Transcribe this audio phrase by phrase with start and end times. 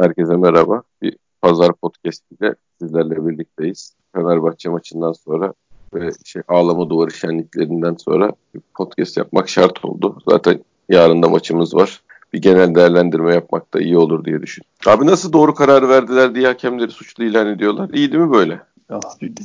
[0.00, 0.82] Herkese merhaba.
[1.02, 3.94] Bir pazar podcast ile sizlerle birlikteyiz.
[4.14, 5.54] Fenerbahçe maçından sonra
[5.94, 10.18] ve şey ağlama duvarı şenliklerinden sonra bir podcast yapmak şart oldu.
[10.28, 12.02] Zaten yarın da maçımız var.
[12.32, 14.64] Bir genel değerlendirme yapmak da iyi olur diye düşün.
[14.86, 17.90] Abi nasıl doğru karar verdiler diye hakemleri suçlu ilan ediyorlar.
[17.92, 18.60] İyi mi böyle?
[18.90, 19.00] Ya,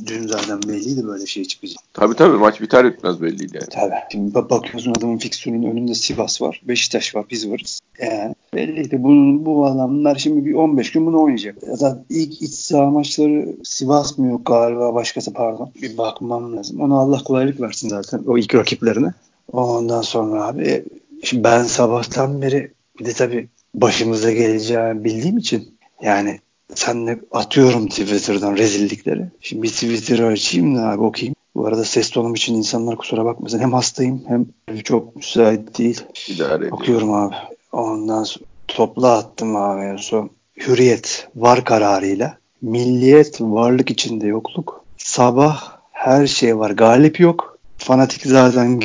[0.06, 1.78] dün zaten belliydi böyle şey çıkacak.
[1.92, 3.68] Tabii tabii maç biter bitmez belliydi yani.
[3.70, 3.94] Tabii.
[4.12, 7.80] Şimdi bakıyorsun adamın fiksiyonunun önünde Sivas var, Beşiktaş var, biz varız.
[8.02, 9.02] Yani belliydi.
[9.02, 11.56] Bunun, bu adamlar şimdi bir 15 gün bunu oynayacak.
[11.62, 15.70] Zaten ilk iç saha maçları Sivas mı yok galiba başkası pardon.
[15.82, 16.80] Bir bakmam lazım.
[16.80, 19.12] Ona Allah kolaylık versin zaten o ilk rakiplerine.
[19.52, 20.84] Ondan sonra abi
[21.22, 26.40] şimdi ben sabahtan beri bir de tabii başımıza geleceğini bildiğim için yani
[26.74, 29.26] senle atıyorum Twitter'dan rezillikleri.
[29.40, 31.34] Şimdi bir Twitter'ı açayım da abi okuyayım.
[31.54, 33.58] Bu arada ses tonum için insanlar kusura bakmasın.
[33.58, 34.46] Hem hastayım hem
[34.84, 36.02] çok müsait değil.
[36.28, 37.34] İdare Okuyorum abi.
[37.72, 40.30] Ondan sonra topla attım abi en son.
[40.56, 42.38] Hürriyet var kararıyla.
[42.62, 44.84] Milliyet varlık içinde yokluk.
[44.96, 46.70] Sabah her şey var.
[46.70, 47.58] Galip yok.
[47.78, 48.80] Fanatik zaten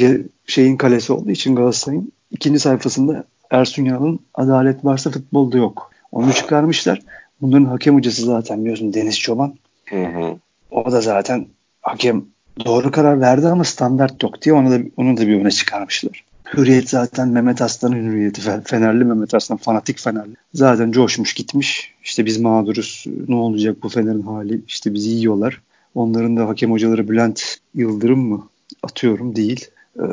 [0.46, 5.92] şeyin kalesi olduğu için Galatasaray'ın ikinci sayfasında Ersun Yanal'ın adalet varsa futbolda yok.
[6.12, 7.02] Onu çıkarmışlar.
[7.42, 9.56] Bunların hakem hocası zaten biliyorsun Deniz Çoban.
[9.90, 10.38] Hı hı.
[10.72, 11.48] O da zaten
[11.82, 12.26] hakem
[12.66, 16.24] doğru karar verdi ama standart yok diye onu da onu da bir öne çıkarmışlar.
[16.54, 18.42] Hürriyet zaten Mehmet Aslan'ın hürriyeti.
[18.66, 20.36] Fenerli Mehmet Aslan fanatik Fenerli.
[20.54, 21.94] Zaten coşmuş gitmiş.
[22.04, 23.06] İşte biz mağduruz.
[23.28, 24.62] Ne olacak bu Fener'in hali?
[24.68, 25.62] İşte bizi yiyorlar.
[25.96, 28.48] Onların da hakem hocaları Bülent Yıldırım mı?
[28.84, 29.68] Atıyorum değil.
[30.00, 30.04] Ee,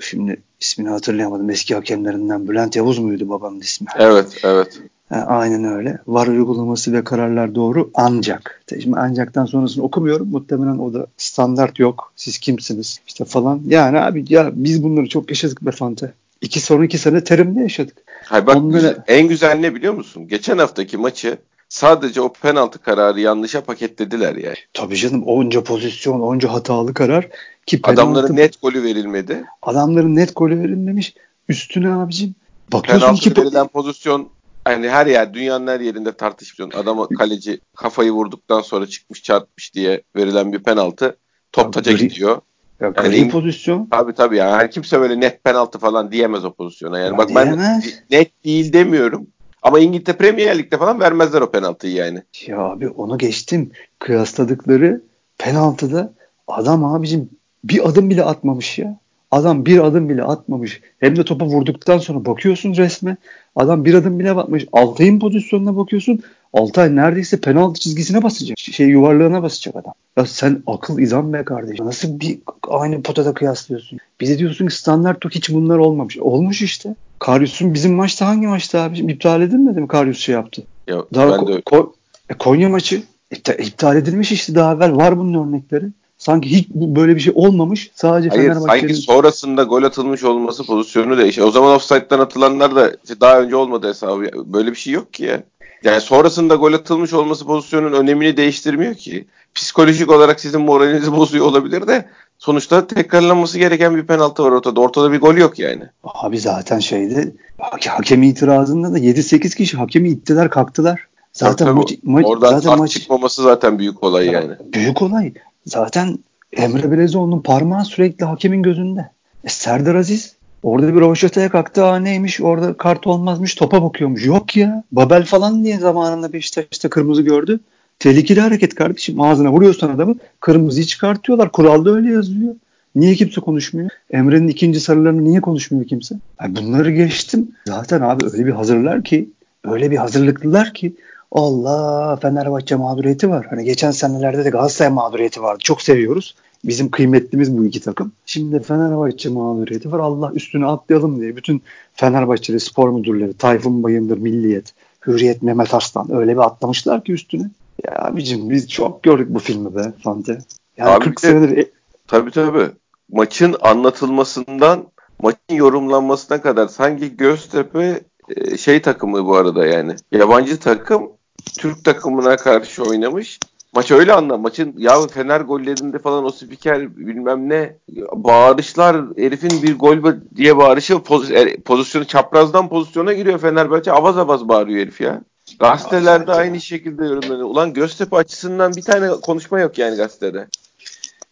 [0.00, 1.50] şimdi ismini hatırlayamadım.
[1.50, 3.86] Eski hakemlerinden Bülent Yavuz muydu babanın ismi?
[3.98, 4.80] Evet, evet.
[5.10, 5.98] Aynen öyle.
[6.06, 8.62] Var uygulaması ve kararlar doğru ancak.
[8.82, 10.28] Şimdi ancaktan sonrasını okumuyorum.
[10.28, 12.12] Muhtemelen o da standart yok.
[12.16, 13.00] Siz kimsiniz?
[13.06, 13.62] İşte falan.
[13.66, 16.12] Yani abi ya biz bunları çok yaşadık be Fante.
[16.40, 17.96] İki sonra iki sene terimde yaşadık.
[18.24, 20.28] Hayır bak güzel, en güzel ne biliyor musun?
[20.28, 24.56] Geçen haftaki maçı sadece o penaltı kararı yanlışa paketlediler yani.
[24.72, 27.28] Tabii canım onca pozisyon, onca hatalı karar
[27.66, 29.44] ki penaltı, adamların net golü verilmedi.
[29.62, 31.14] Adamların net golü verilmemiş.
[31.48, 32.34] Üstüne abicim
[32.72, 34.28] bakıyorsun penaltı ki verilen pozisyon
[34.74, 36.74] hani her yer dünyanın her yerinde tartışılıyor.
[36.74, 41.16] Adama kaleci kafayı vurduktan sonra çıkmış çarpmış diye verilen bir penaltı
[41.52, 42.40] top taca gidiyor.
[42.80, 43.88] Ya yani, pozisyon.
[43.90, 46.98] Tabii tabii yani her kimse böyle net penaltı falan diyemez o pozisyona.
[46.98, 47.58] Yani ya bak diyemez.
[47.58, 49.26] ben net değil demiyorum.
[49.62, 52.22] Ama İngiltere Premier Lig'de falan vermezler o penaltıyı yani.
[52.46, 53.70] Ya abi onu geçtim.
[53.98, 55.02] Kıyasladıkları
[55.38, 56.12] penaltıda
[56.48, 57.30] adam abicim
[57.64, 58.98] bir adım bile atmamış ya.
[59.30, 60.80] Adam bir adım bile atmamış.
[61.00, 63.16] Hem de topa vurduktan sonra bakıyorsun resme.
[63.56, 64.66] Adam bir adım bile atmamış.
[64.72, 66.22] Altay'ın pozisyonuna bakıyorsun.
[66.52, 68.58] Altay neredeyse penaltı çizgisine basacak.
[68.58, 69.92] Şey yuvarlığına basacak adam.
[70.16, 71.86] Ya sen akıl izan be kardeşim.
[71.86, 72.38] Nasıl bir
[72.68, 73.98] aynı potada kıyaslıyorsun?
[74.20, 76.18] Bize diyorsun ki standart tok hiç bunlar olmamış.
[76.18, 76.94] Olmuş işte.
[77.18, 78.98] Karyus'un bizim maçta hangi maçta abi?
[78.98, 80.62] İptal edilmedi mi Karyus şey yaptı?
[80.86, 81.52] Ya, daha ben de...
[81.52, 81.92] Ko-
[82.28, 84.96] e, Konya maçı iptal, iptal edilmiş işte daha evvel.
[84.96, 85.84] Var bunun örnekleri.
[86.18, 87.90] Sanki hiç böyle bir şey olmamış.
[87.94, 88.80] Sadece Hayır, Fenerbahçe'nin...
[88.80, 91.48] Sanki sonrasında gol atılmış olması pozisyonu değişiyor.
[91.48, 94.24] O zaman offside'dan atılanlar da daha önce olmadı hesabı.
[94.34, 95.42] Böyle bir şey yok ki ya.
[95.84, 99.26] Yani sonrasında gol atılmış olması pozisyonun önemini değiştirmiyor ki.
[99.54, 102.08] Psikolojik olarak sizin moralinizi bozuyor olabilir de
[102.38, 104.80] sonuçta tekrarlanması gereken bir penaltı var ortada.
[104.80, 105.82] Ortada bir gol yok yani.
[106.04, 111.08] Abi zaten şeyde hakem itirazında da 7-8 kişi hakemi ittiler kalktılar.
[111.32, 114.52] Zaten tabii, maç, maç, oradan zaten maç çıkmaması zaten büyük olay yani.
[114.72, 115.32] Büyük olay.
[115.68, 116.18] Zaten
[116.52, 119.10] Emre Belezoğlu'nun parmağı sürekli hakemin gözünde.
[119.44, 121.84] E, Serdar Aziz orada bir roşataya kalktı.
[121.84, 124.26] Aa neymiş orada kart olmazmış topa bakıyormuş.
[124.26, 124.82] Yok ya.
[124.92, 127.60] Babel falan diye zamanında Beşiktaş'ta kırmızı gördü.
[127.98, 129.20] Tehlikeli hareket kardeşim.
[129.20, 131.52] Ağzına vuruyorsan adamı kırmızıyı çıkartıyorlar.
[131.52, 132.54] Kuralda öyle yazıyor.
[132.94, 133.90] Niye kimse konuşmuyor?
[134.10, 136.14] Emre'nin ikinci sarılarını niye konuşmuyor kimse?
[136.42, 137.48] Yani bunları geçtim.
[137.66, 139.28] Zaten abi öyle bir hazırlar ki
[139.64, 140.94] öyle bir hazırlıklılar ki
[141.32, 143.46] Allah Fenerbahçe mağduriyeti var.
[143.50, 145.58] Hani geçen senelerde de Galatasaray mağduriyeti vardı.
[145.62, 146.34] Çok seviyoruz.
[146.64, 148.12] Bizim kıymetlimiz bu iki takım.
[148.26, 149.98] Şimdi Fenerbahçe mağduriyeti var.
[149.98, 151.62] Allah üstüne atlayalım diye bütün
[151.94, 154.74] Fenerbahçeli spor müdürleri, Tayfun Bayındır, Milliyet,
[155.06, 157.50] Hürriyet, Mehmet Arslan öyle bir atlamışlar ki üstüne.
[157.84, 160.38] Ya abicim biz çok gördük bu filmi be Fante.
[160.76, 161.56] Yani Abi 40 de, senedir...
[161.56, 161.70] E-
[162.06, 162.70] tabii tabii.
[163.12, 164.84] Maçın anlatılmasından
[165.22, 168.00] maçın yorumlanmasına kadar sanki Göztepe
[168.36, 169.96] e, şey takımı bu arada yani.
[170.12, 171.10] Yabancı takım
[171.58, 173.38] Türk takımına karşı oynamış.
[173.74, 174.40] Maç öyle anlam.
[174.40, 177.76] Maçın ya Fener gollerinde falan o spiker bilmem ne
[178.12, 184.48] bağırışlar herifin bir gol diye bağırışı poz, e, pozisyonu çaprazdan pozisyona giriyor Fenerbahçe avaz avaz
[184.48, 185.22] bağırıyor herif ya.
[185.58, 187.48] Gazetelerde aynı şekilde yorumlanıyor.
[187.48, 190.48] Ulan Göztepe açısından bir tane konuşma yok yani gazetede.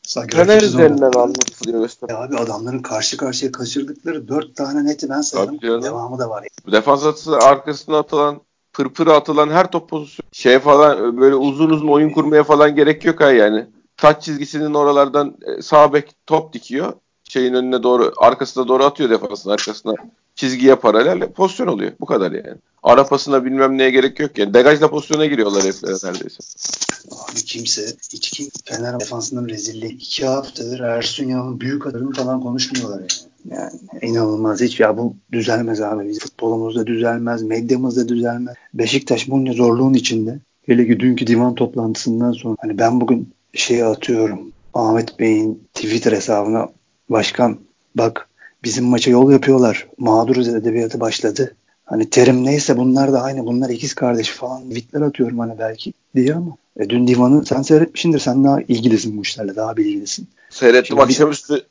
[0.03, 2.13] Sanki Fener üzerinden anlatılıyor Göztepe.
[2.13, 5.61] Ya abi adamların karşı karşıya kaçırdıkları dört tane neti ben saydım.
[5.63, 6.43] Devamı da var.
[6.43, 6.73] Yani.
[6.73, 8.41] Defans atısı arkasına atılan
[8.77, 10.29] pırpır atılan her top pozisyonu.
[10.33, 13.67] Şey falan böyle uzun uzun oyun kurmaya falan gerek yok ha yani.
[13.97, 16.93] Taç çizgisinin oralardan e, sağ bek top dikiyor.
[17.29, 19.95] Şeyin önüne doğru arkasına doğru atıyor defansın arkasına
[20.35, 21.93] çizgiye paralel pozisyon oluyor.
[22.01, 22.55] Bu kadar yani.
[22.83, 24.55] Ara pasına bilmem neye gerek yok yani.
[24.55, 26.39] Degajla pozisyona giriyorlar hep neredeyse.
[27.11, 29.93] Abi kimse hiç kim Fener defansının rezilliği.
[29.93, 33.09] iki haftadır Ersun Yanal'ın büyük adını falan konuşmuyorlar yani.
[33.51, 33.71] Yani
[34.03, 36.09] inanılmaz hiç ya bu düzelmez abi.
[36.09, 38.55] Biz futbolumuzda düzelmez, medyamızda düzelmez.
[38.75, 40.39] Beşiktaş bunca zorluğun içinde.
[40.67, 44.53] Hele ki dünkü divan toplantısından sonra hani ben bugün şeyi atıyorum.
[44.75, 46.69] Ahmet Bey'in Twitter hesabına
[47.11, 47.59] başkan
[47.95, 48.29] bak
[48.65, 49.89] bizim maça yol yapıyorlar.
[49.99, 51.55] Mağduruz edebiyatı başladı.
[51.85, 53.47] Hani terim neyse bunlar da aynı.
[53.47, 54.71] Bunlar ikiz kardeş falan.
[54.71, 56.57] Vitler atıyorum hani belki diye ama.
[56.77, 58.19] E, dün divanı sen seyretmişsindir.
[58.19, 59.57] Sen daha ilgilisin bu işlerle.
[59.57, 60.29] Daha bilgilisin.
[60.57, 60.87] Seyrettim.
[60.87, 61.67] Şimdi Akşamüstü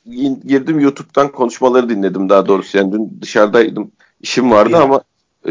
[0.46, 2.78] girdim YouTube'dan konuşmaları dinledim daha doğrusu.
[2.78, 3.90] Yani dün dışarıdaydım.
[4.20, 5.00] İşim vardı ama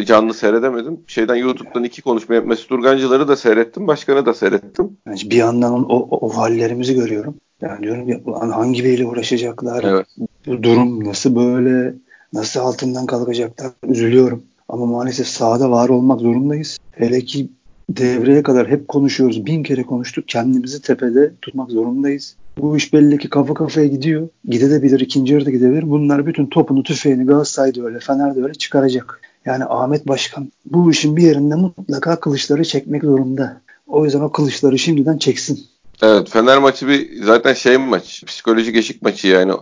[0.06, 1.00] canlı seyredemedim.
[1.08, 3.88] Şeyden YouTube'dan iki konuşma Mesut Urgancıları da seyrettim.
[3.88, 4.98] Başkanı da seyrettim.
[5.08, 7.36] Yani bir yandan o, o, o hallerimizi görüyorum.
[7.62, 9.84] Yani diyorum ya hangi biriyle uğraşacaklar?
[9.84, 10.06] Evet.
[10.48, 11.96] Bu durum nasıl böyle?
[12.34, 13.72] Nasıl altından kalkacaklar?
[13.88, 14.44] Üzülüyorum.
[14.70, 16.78] Ama maalesef sahada var olmak zorundayız.
[16.92, 17.50] Hele ki
[17.90, 19.46] devreye kadar hep konuşuyoruz.
[19.46, 20.28] Bin kere konuştuk.
[20.28, 22.36] Kendimizi tepede tutmak zorundayız.
[22.58, 24.30] Bu iş belli ki kafa kafaya gidiyor.
[24.50, 25.90] Gidebilir, ikinci yarıda gidebilir.
[25.90, 29.22] Bunlar bütün topunu, tüfeğini Galatasaray'da öyle, Fener'de öyle çıkaracak.
[29.46, 33.62] Yani Ahmet Başkan bu işin bir yerinde mutlaka kılıçları çekmek zorunda.
[33.88, 35.60] O yüzden o kılıçları şimdiden çeksin.
[36.02, 39.54] Evet Fener maçı bir zaten şey maç psikolojik eşik maçı yani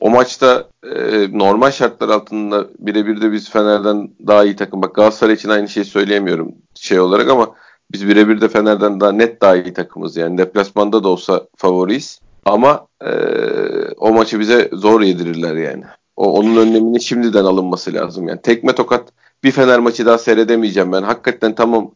[0.00, 5.34] o maçta e, normal şartlar altında birebir de biz Fener'den daha iyi takım bak Galatasaray
[5.34, 7.54] için aynı şeyi söyleyemiyorum şey olarak ama
[7.92, 12.86] biz birebir de Fener'den daha net daha iyi takımız yani deplasmanda da olsa favoriyiz ama
[13.04, 13.10] e,
[13.96, 15.84] o maçı bize zor yedirirler yani.
[16.16, 19.08] O, onun önlemini şimdiden alınması lazım yani tekme tokat
[19.44, 21.90] bir Fener maçı daha seyredemeyeceğim ben hakikaten tamam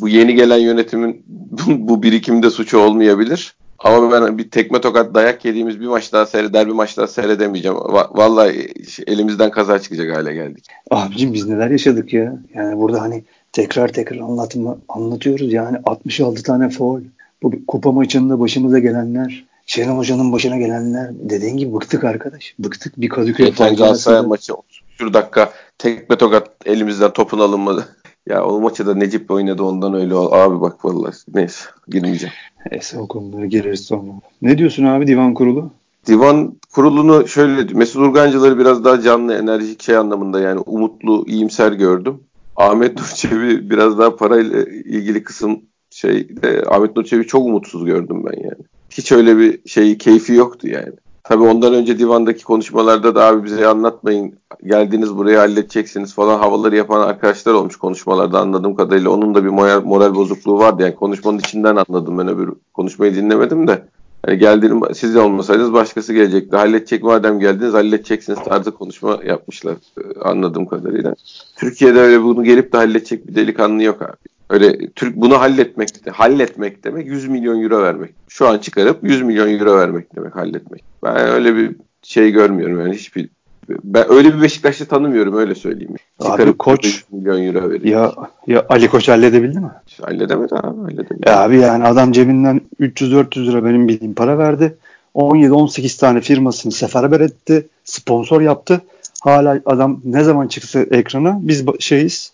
[0.00, 1.24] bu yeni gelen yönetimin
[1.66, 3.54] bu birikimde suçu olmayabilir.
[3.78, 7.76] Ama ben bir tekme tokat dayak yediğimiz bir maç daha seyreder bir maç daha seyredemeyeceğim.
[7.76, 8.72] Va- vallahi
[9.06, 10.64] elimizden kaza çıkacak hale geldik.
[10.90, 12.38] Abicim biz neler yaşadık ya.
[12.54, 17.00] Yani burada hani tekrar tekrar anlatma, anlatıyoruz yani 66 tane foul.
[17.42, 19.44] Bu kupa maçında başımıza gelenler.
[19.68, 21.10] Şenol Hoca'nın başına gelenler.
[21.12, 22.54] Dediğin gibi bıktık arkadaş.
[22.58, 24.52] Bıktık bir Kadıköy Geçen Galatasaray maçı
[24.98, 27.88] şu dakika tekme tokat elimizden topun alınmadı.
[28.26, 30.32] Ya o maçı da Necip oynadı ondan öyle ol.
[30.32, 32.34] Abi bak vallahi neyse girmeyeceğim.
[32.70, 34.10] Neyse o konulara gireriz sonra.
[34.42, 35.70] Ne diyorsun abi divan kurulu?
[36.06, 42.20] Divan kurulunu şöyle Mesut Urgancıları biraz daha canlı enerjik şey anlamında yani umutlu iyimser gördüm.
[42.56, 45.60] Ahmet Nurçevi biraz daha parayla ilgili kısım
[45.90, 48.64] şey e, Ahmet Nurçevi çok umutsuz gördüm ben yani.
[48.90, 50.92] Hiç öyle bir şey keyfi yoktu yani.
[51.24, 54.34] Tabii ondan önce divandaki konuşmalarda da abi bize anlatmayın.
[54.66, 59.10] Geldiniz buraya halledeceksiniz falan havaları yapan arkadaşlar olmuş konuşmalarda anladığım kadarıyla.
[59.10, 60.82] Onun da bir moral, moral bozukluğu vardı.
[60.82, 63.82] Yani konuşmanın içinden anladım ben öbür konuşmayı dinlemedim de.
[64.26, 66.56] Yani geldiğiniz siz de olmasaydınız başkası gelecekti.
[66.56, 71.14] Halledecek madem geldiniz halledeceksiniz tarzı konuşma yapmışlar e, anladığım kadarıyla.
[71.56, 74.37] Türkiye'de öyle bunu gelip de halledecek bir delikanlı yok abi.
[74.50, 78.10] Öyle Türk bunu halletmek halletmek demek 100 milyon euro vermek.
[78.28, 80.84] Şu an çıkarıp 100 milyon euro vermek demek halletmek.
[81.04, 83.28] Ben öyle bir şey görmüyorum yani hiçbir
[83.68, 85.94] ben öyle bir Beşiktaş'ı tanımıyorum öyle söyleyeyim.
[86.22, 88.02] Çıkarıp abi koç milyon euro veriyor.
[88.02, 88.14] Ya
[88.46, 89.70] ya Ali Koç halledebildi mi?
[90.02, 91.28] Halledemedi abi halledemedi.
[91.28, 94.76] Ya abi yani adam cebinden 300-400 lira benim bildiğim para verdi.
[95.14, 97.66] 17-18 tane firmasını seferber etti.
[97.84, 98.80] Sponsor yaptı.
[99.22, 102.32] Hala adam ne zaman çıksa ekrana biz şeyiz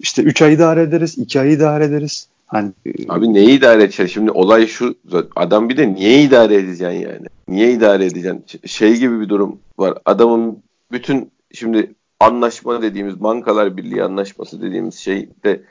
[0.00, 2.28] işte 3 ay idare ederiz, 2 ay idare ederiz.
[2.46, 2.72] Hani
[3.08, 4.06] Abi neyi idare edeceksin?
[4.06, 4.94] Şimdi olay şu
[5.36, 7.26] adam bir de niye idare edeceksin yani?
[7.48, 8.44] Niye idare edeceksin?
[8.66, 9.98] Şey gibi bir durum var.
[10.04, 10.58] Adamın
[10.92, 15.62] bütün şimdi anlaşma dediğimiz bankalar birliği anlaşması dediğimiz şeyde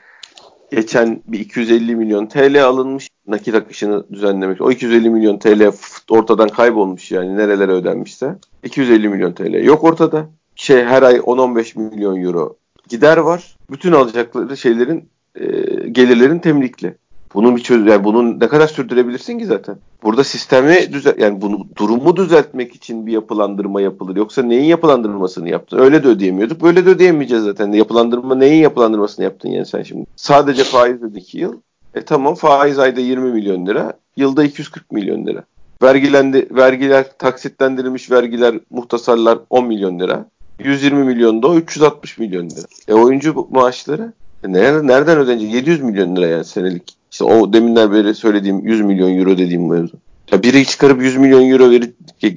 [0.70, 4.60] geçen bir 250 milyon TL alınmış nakit akışını düzenlemek.
[4.60, 5.72] O 250 milyon TL
[6.10, 8.36] ortadan kaybolmuş yani nerelere ödenmişse.
[8.64, 10.26] 250 milyon TL yok ortada.
[10.56, 12.56] Şey her ay 10-15 milyon euro
[12.88, 13.51] gider var.
[13.70, 15.46] Bütün alacakları şeylerin e,
[15.88, 16.96] gelirlerin temlikli.
[17.34, 19.76] Bunun bir çözüm yani bunu ne kadar sürdürebilirsin ki zaten?
[20.02, 24.16] Burada sistemi düzel yani bunu durumu düzeltmek için bir yapılandırma yapılır.
[24.16, 25.78] Yoksa neyin yapılandırmasını yaptın?
[25.78, 26.62] Öyle de ödeyemiyorduk.
[26.62, 27.72] Böyle de ödeyemeyeceğiz zaten.
[27.72, 30.06] Yapılandırma neyin yapılandırmasını yaptın yani sen şimdi?
[30.16, 31.60] Sadece faiz öde 2 yıl.
[31.94, 33.92] E tamam faiz ayda 20 milyon lira.
[34.16, 35.44] Yılda 240 milyon lira.
[35.82, 40.26] Vergilendi, vergiler taksitlendirilmiş vergiler muhtasarlar 10 milyon lira.
[40.64, 42.66] 120 milyon da o 360 milyon lira.
[42.88, 44.12] E oyuncu maaşları
[44.44, 45.54] e nereden, nereden ödenecek?
[45.54, 46.96] 700 milyon lira yani senelik.
[47.12, 49.96] İşte o deminden beri söylediğim 100 milyon euro dediğim mevzu.
[50.32, 51.90] Ya biri çıkarıp 100 milyon euro verir.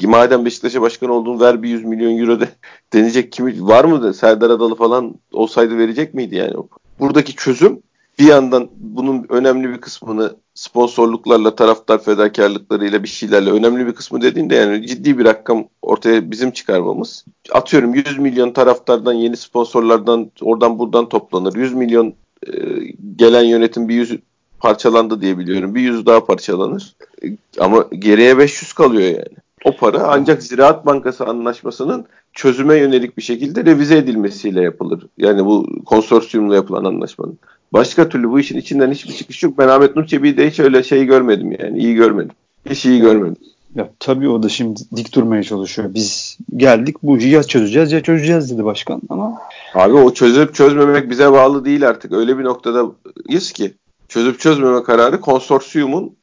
[0.03, 2.49] Madem Beşiktaş'a başkan oldun ver bir 100 milyon euro de
[2.93, 4.13] denecek kimi var mı?
[4.13, 6.53] Serdar Adalı falan olsaydı verecek miydi yani?
[6.99, 7.79] buradaki çözüm
[8.19, 14.55] bir yandan bunun önemli bir kısmını sponsorluklarla, taraftar fedakarlıklarıyla bir şeylerle önemli bir kısmı dediğinde
[14.55, 17.25] yani ciddi bir rakam ortaya bizim çıkarmamız.
[17.51, 21.55] Atıyorum 100 milyon taraftardan, yeni sponsorlardan, oradan buradan toplanır.
[21.55, 22.13] 100 milyon
[22.47, 22.51] e,
[23.15, 24.17] gelen yönetim bir yüz
[24.59, 25.75] parçalandı diye biliyorum.
[25.75, 26.95] Bir yüz daha parçalanır.
[27.23, 27.27] E,
[27.59, 29.37] ama geriye 500 kalıyor yani.
[29.65, 35.07] O para ancak Ziraat Bankası anlaşmasının çözüme yönelik bir şekilde revize edilmesiyle yapılır.
[35.17, 37.39] Yani bu konsorsiyumla yapılan anlaşmanın.
[37.73, 39.57] Başka türlü bu işin içinden hiçbir çıkış yok.
[39.57, 41.79] Ben Ahmet Nur Çebi'yi hiç öyle şey görmedim yani.
[41.79, 42.31] iyi görmedim.
[42.69, 43.35] Hiç iyi görmedim.
[43.75, 45.93] Ya tabii o da şimdi dik durmaya çalışıyor.
[45.93, 49.37] Biz geldik bu ya çözeceğiz ya çözeceğiz dedi başkan ama.
[49.73, 52.11] Abi o çözüp çözmemek bize bağlı değil artık.
[52.11, 53.73] Öyle bir noktadayız ki
[54.07, 56.15] çözüp çözmeme kararı konsorsiyumun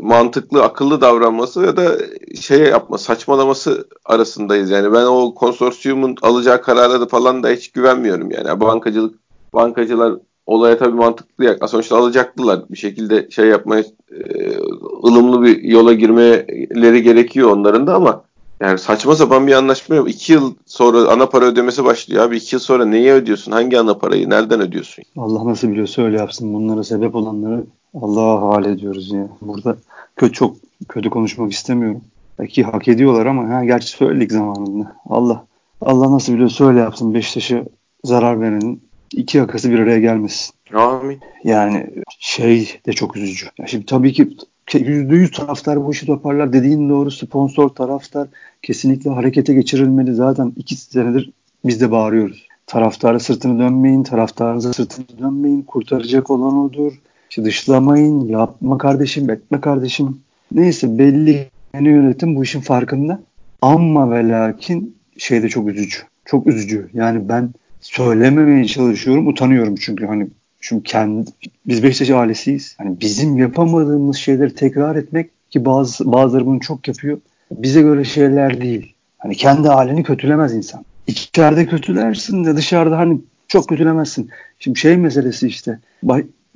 [0.00, 1.98] mantıklı, akıllı davranması ya da
[2.40, 4.70] şey yapma, saçmalaması arasındayız.
[4.70, 8.60] Yani ben o konsorsiyumun alacağı karara da falan da hiç güvenmiyorum yani.
[8.60, 9.14] Bankacılık,
[9.54, 10.14] bankacılar
[10.46, 11.70] olaya tabii mantıklı yaklaşık.
[11.70, 12.60] Sonuçta alacaktılar.
[12.70, 14.56] Bir şekilde şey yapmaya e,
[15.04, 18.24] ılımlı bir yola girmeleri gerekiyor onların da ama
[18.60, 20.10] yani saçma sapan bir anlaşma yok.
[20.10, 22.36] İki yıl sonra ana para ödemesi başlıyor abi.
[22.36, 23.52] iki yıl sonra neyi ödüyorsun?
[23.52, 24.30] Hangi ana parayı?
[24.30, 25.04] Nereden ödüyorsun?
[25.16, 26.54] Allah nasıl biliyorsa öyle yapsın.
[26.54, 27.64] Bunlara sebep olanları
[27.94, 29.28] Allah'a havale ediyoruz ya.
[29.40, 29.76] Burada
[30.16, 30.56] kötü çok
[30.88, 32.00] kötü konuşmak istemiyorum.
[32.38, 34.96] Belki hak ediyorlar ama ha, gerçi söyledik zamanında.
[35.06, 35.44] Allah
[35.80, 37.14] Allah nasıl biliyorsa öyle yapsın.
[37.14, 37.64] Beşiktaş'a
[38.04, 38.82] zarar verenin
[39.12, 40.54] iki yakası bir araya gelmesin.
[40.74, 41.20] Amin.
[41.44, 41.86] Yani
[42.18, 43.46] şey de çok üzücü.
[43.58, 44.36] Ya şimdi tabii ki
[44.74, 46.52] yüzde yüz taraftar bu işi toparlar.
[46.52, 48.28] Dediğin doğru sponsor taraftar
[48.62, 50.14] kesinlikle harekete geçirilmeli.
[50.14, 51.30] Zaten iki senedir
[51.64, 52.48] biz de bağırıyoruz.
[52.66, 55.62] Taraftara sırtını dönmeyin, taraftarınıza sırtını dönmeyin.
[55.62, 56.92] Kurtaracak olan odur.
[57.32, 60.20] İşte dışlamayın, yapma kardeşim, etme kardeşim.
[60.54, 63.20] Neyse belli yeni yönetim bu işin farkında.
[63.62, 65.98] Ama ve lakin şey de çok üzücü.
[66.24, 66.88] Çok üzücü.
[66.94, 69.26] Yani ben söylememeye çalışıyorum.
[69.26, 70.28] Utanıyorum çünkü hani
[70.60, 71.30] çünkü kendi
[71.66, 72.74] biz Beşiktaş ailesiyiz.
[72.78, 77.20] Hani bizim yapamadığımız şeyleri tekrar etmek ki bazı bazıları bunu çok yapıyor.
[77.50, 78.94] Bize göre şeyler değil.
[79.18, 80.84] Hani kendi halini kötülemez insan.
[81.06, 84.30] İçeride kötülersin de dışarıda hani çok kötülemezsin.
[84.58, 85.78] Şimdi şey meselesi işte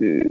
[0.02, 0.22] e,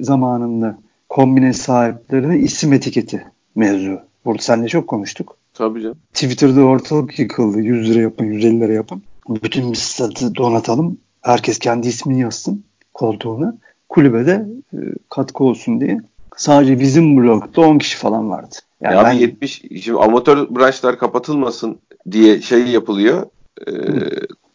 [0.00, 0.78] zamanında
[1.08, 4.00] kombine sahiplerine isim etiketi mevzu.
[4.24, 5.36] Burada seninle çok konuştuk.
[5.54, 5.98] Tabii canım.
[6.12, 7.60] Twitter'da ortalık yıkıldı.
[7.60, 9.02] 100 lira yapın, 150 lira yapın.
[9.28, 10.98] Bütün bir stadı donatalım.
[11.22, 13.56] Herkes kendi ismini yazsın koltuğuna.
[13.88, 14.78] Kulübede e,
[15.10, 16.00] katkı olsun diye.
[16.36, 18.54] Sadece bizim blokta 10 kişi falan vardı.
[18.80, 19.12] Yani ya ben...
[19.12, 21.78] 70 şimdi amatör branşlar kapatılmasın
[22.10, 23.26] diye şey yapılıyor.
[23.66, 23.72] E,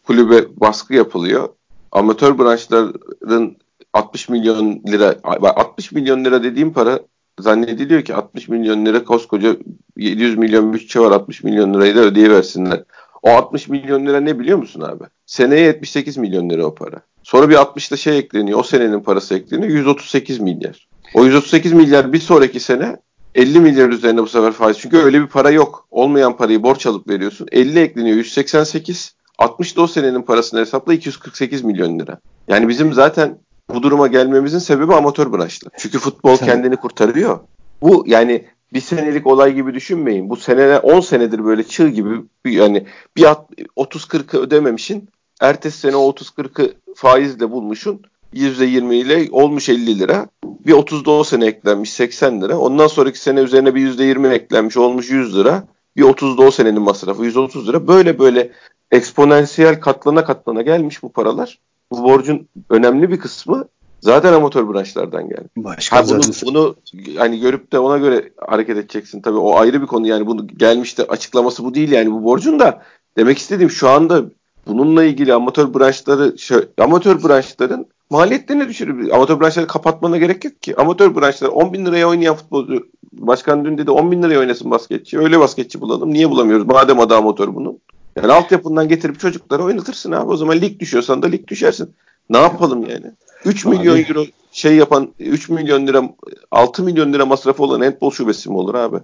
[0.06, 1.48] kulübe baskı yapılıyor.
[1.92, 3.56] Amatör branşların
[3.92, 7.00] 60 milyon lira 60 milyon lira dediğim para
[7.40, 9.56] zannediliyor ki 60 milyon lira koskoca
[9.96, 12.84] 700 milyon bütçe var 60 milyon lirayı da ödeyiversinler.
[13.22, 15.04] O 60 milyon lira ne biliyor musun abi?
[15.26, 17.02] Seneye 78 milyon lira o para.
[17.22, 18.58] Sonra bir 60 da şey ekleniyor.
[18.58, 19.72] O senenin parası ekleniyor.
[19.72, 20.88] 138 milyar.
[21.14, 22.96] O 138 milyar bir sonraki sene
[23.34, 24.78] 50 milyar üzerine bu sefer faiz.
[24.78, 25.86] Çünkü öyle bir para yok.
[25.90, 27.48] Olmayan parayı borç alıp veriyorsun.
[27.52, 29.14] 50 ekleniyor 188.
[29.38, 32.18] 60 da o senenin parasını hesapla 248 milyon lira.
[32.48, 33.38] Yani bizim zaten
[33.74, 35.72] bu duruma gelmemizin sebebi amatör branşlar.
[35.78, 36.46] Çünkü futbol Sen...
[36.46, 37.38] kendini kurtarıyor.
[37.82, 40.30] Bu yani bir senelik olay gibi düşünmeyin.
[40.30, 42.86] Bu sene 10 senedir böyle çığ gibi yani
[43.16, 45.08] bir 30-40'ı ödememişin
[45.40, 48.02] ertesi sene o 30-40'ı faizle bulmuşun
[48.34, 50.26] %20 ile olmuş 50 lira.
[50.44, 52.58] Bir 30 da o sene eklenmiş 80 lira.
[52.58, 55.64] Ondan sonraki sene üzerine bir %20 eklenmiş olmuş 100 lira.
[55.96, 57.88] Bir 30 da o senenin masrafı 130 lira.
[57.88, 58.52] Böyle böyle
[58.90, 61.58] eksponansiyel katlana katlana gelmiş bu paralar.
[61.90, 63.68] Bu borcun önemli bir kısmı
[64.00, 65.48] zaten amatör branşlardan geldi.
[65.56, 66.76] Başka ha, bunu, bunu
[67.16, 69.22] hani görüp de ona göre hareket edeceksin.
[69.22, 72.82] Tabii o ayrı bir konu yani bunu gelmişte açıklaması bu değil yani bu borcun da
[73.16, 74.22] demek istediğim şu anda
[74.66, 79.10] bununla ilgili amatör branşları şöyle, amatör branşların maliyetlerini düşürür.
[79.10, 80.76] Amatör branşları kapatmana gerek yok ki.
[80.76, 85.18] Amatör branşlar 10 bin liraya oynayan futbolcu başkan dün dedi 10 bin liraya oynasın basketçi.
[85.18, 86.12] Öyle basketçi bulalım.
[86.12, 86.66] Niye bulamıyoruz?
[86.66, 87.78] Madem adı amatör bunun.
[88.16, 90.30] Yani altyapından getirip çocukları oynatırsın abi.
[90.30, 91.94] O zaman lig düşüyorsan da lig düşersin.
[92.30, 93.12] Ne yapalım yani?
[93.44, 96.02] 3 milyon euro şey yapan 3 milyon lira
[96.50, 98.96] 6 milyon lira masrafı olan handball şubesi mi olur abi?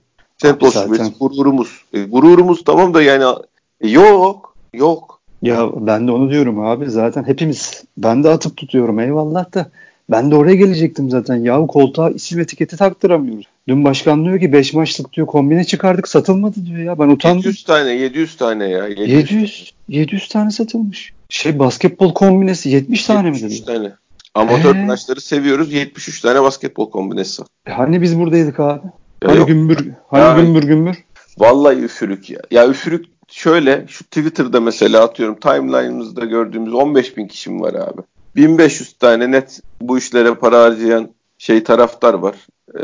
[0.43, 1.85] Handball şubesi gururumuz.
[1.93, 3.25] E, gururumuz tamam da yani
[3.81, 4.57] e, yok.
[4.75, 5.21] Yok.
[5.43, 6.91] Ya ben de onu diyorum abi.
[6.91, 9.71] Zaten hepimiz ben de atıp tutuyorum eyvallah da
[10.11, 11.37] ben de oraya gelecektim zaten.
[11.37, 13.47] Ya koltuğa isim etiketi taktıramıyoruz.
[13.69, 16.99] Dün başkan diyor ki 5 maçlık diyor kombine çıkardık satılmadı diyor ya.
[16.99, 17.39] Ben utandım.
[17.39, 18.87] 700 tane 700 tane ya.
[18.87, 21.13] 700 700, 700 tane satılmış.
[21.29, 23.43] Şey basketbol kombinesi 70 tane mi dedi?
[23.43, 23.93] 73 tane.
[24.35, 24.85] Amatör ee?
[24.85, 25.73] maçları seviyoruz.
[25.73, 27.43] 73 tane basketbol kombinesi.
[27.67, 28.87] E hani biz buradaydık abi?
[29.23, 29.49] Ya hani yok.
[29.49, 30.97] gümbür, hani ya, gümbür gümbür?
[31.39, 32.41] Vallahi üfürük ya.
[32.51, 38.03] Ya üfürük şöyle şu Twitter'da mesela atıyorum timeline'ımızda gördüğümüz 15 bin kişim var abi.
[38.37, 42.35] 1500 tane net bu işlere para harcayan şey taraftar var.
[42.79, 42.83] Ee,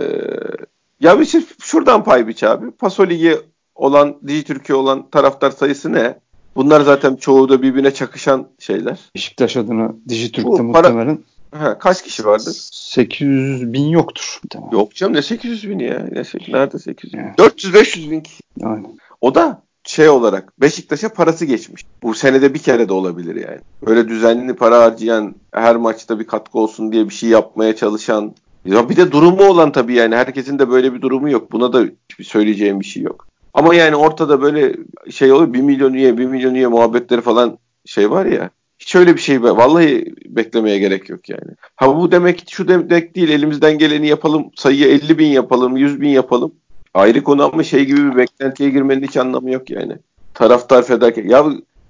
[1.00, 2.70] ya bir şey şuradan pay biç abi.
[2.70, 3.38] Paso Ligi
[3.74, 6.18] olan, Dijitürkiye olan taraftar sayısı ne?
[6.56, 8.98] Bunlar zaten çoğu da birbirine çakışan şeyler.
[9.14, 11.18] Beşiktaş adına Dijitürk'te muhtemelen
[11.54, 12.56] Ha, kaç kişi vardır?
[12.72, 14.40] 800 bin yoktur.
[14.72, 16.08] Yok canım ne 800 bin ya?
[16.12, 17.18] Ne, nerede 800 bin?
[17.18, 17.34] Yani.
[17.34, 18.22] 400-500 bin.
[18.62, 18.98] Aynen.
[19.20, 21.84] O da şey olarak Beşiktaş'a parası geçmiş.
[22.02, 23.60] Bu senede bir kere de olabilir yani.
[23.86, 28.34] Böyle düzenli para harcayan, her maçta bir katkı olsun diye bir şey yapmaya çalışan.
[28.64, 30.14] Ya bir de durumu olan tabii yani.
[30.14, 31.52] Herkesin de böyle bir durumu yok.
[31.52, 33.26] Buna da hiçbir söyleyeceğim bir şey yok.
[33.54, 34.76] Ama yani ortada böyle
[35.10, 38.50] şey olur 1 milyon üye, 1 milyon üye muhabbetleri falan şey var ya.
[38.78, 41.50] Hiç öyle bir şey vallahi beklemeye gerek yok yani.
[41.76, 46.08] Ha bu demek şu demek değil elimizden geleni yapalım sayıyı 50 bin yapalım 100 bin
[46.08, 46.54] yapalım.
[46.94, 49.98] Ayrı konu ama şey gibi bir beklentiye girmenin hiç anlamı yok yani.
[50.34, 51.22] Taraftar fedakar.
[51.22, 51.44] Ya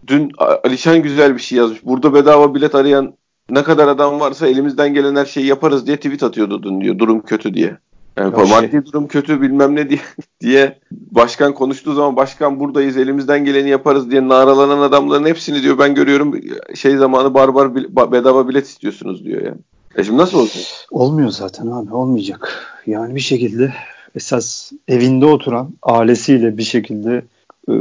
[0.06, 1.84] dün Alişan güzel bir şey yazmış.
[1.84, 3.14] Burada bedava bilet arayan
[3.50, 6.98] ne kadar adam varsa elimizden gelen her şeyi yaparız diye tweet atıyordu dün diyor.
[6.98, 7.76] Durum kötü diye.
[8.16, 8.84] Yani ya maddi şey...
[8.84, 10.00] durum kötü bilmem ne diye,
[10.40, 15.94] diye başkan konuştuğu zaman başkan buradayız elimizden geleni yaparız diye naralanan adamların hepsini diyor ben
[15.94, 16.40] görüyorum
[16.74, 17.74] şey zamanı barbar
[18.12, 19.58] bedava bilet istiyorsunuz diyor yani.
[19.96, 20.62] E şimdi nasıl olacak?
[20.90, 22.66] Olmuyor zaten abi olmayacak.
[22.86, 23.72] Yani bir şekilde
[24.16, 27.22] esas evinde oturan ailesiyle bir şekilde
[27.68, 27.74] e,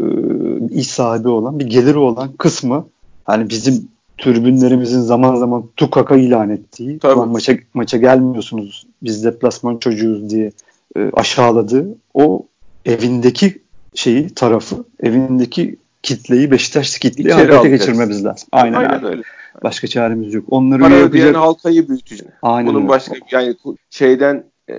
[0.69, 2.88] iş sahibi olan bir geliri olan kısmı
[3.25, 7.29] hani bizim türbünlerimizin zaman zaman tukaka ilan ettiği Tabii.
[7.31, 10.51] maça, maça gelmiyorsunuz biz deplasman çocuğuz diye
[10.95, 12.45] e, aşağıladığı o
[12.85, 13.61] evindeki
[13.95, 18.47] şeyi tarafı evindeki kitleyi Beşiktaş kitleyi harekete geçirmemiz lazım.
[18.51, 19.21] Aynen, Aynen öyle.
[19.63, 20.45] Başka çaremiz yok.
[20.50, 22.29] Onları Para ödeyen halkayı büyüteceksin.
[22.41, 22.89] Aynen Bunun öyle.
[22.89, 23.55] başka yani
[23.89, 24.73] şeyden e,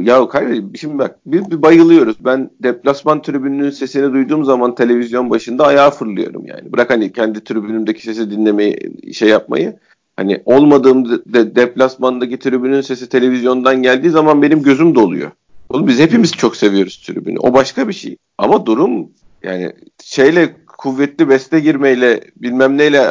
[0.00, 2.16] ya kardeşim şimdi bak biz bir bayılıyoruz.
[2.20, 6.72] Ben deplasman tribününün sesini duyduğum zaman televizyon başında ayağa fırlıyorum yani.
[6.72, 9.78] Bırak hani kendi tribünümdeki sesi dinlemeyi şey yapmayı.
[10.16, 15.30] Hani olmadığım de, deplasmandaki tribünün sesi televizyondan geldiği zaman benim gözüm doluyor.
[15.68, 17.38] Oğlum biz hepimiz çok seviyoruz tribünü.
[17.38, 18.16] O başka bir şey.
[18.38, 19.10] Ama durum
[19.42, 23.06] yani şeyle kuvvetli beste girmeyle bilmem neyle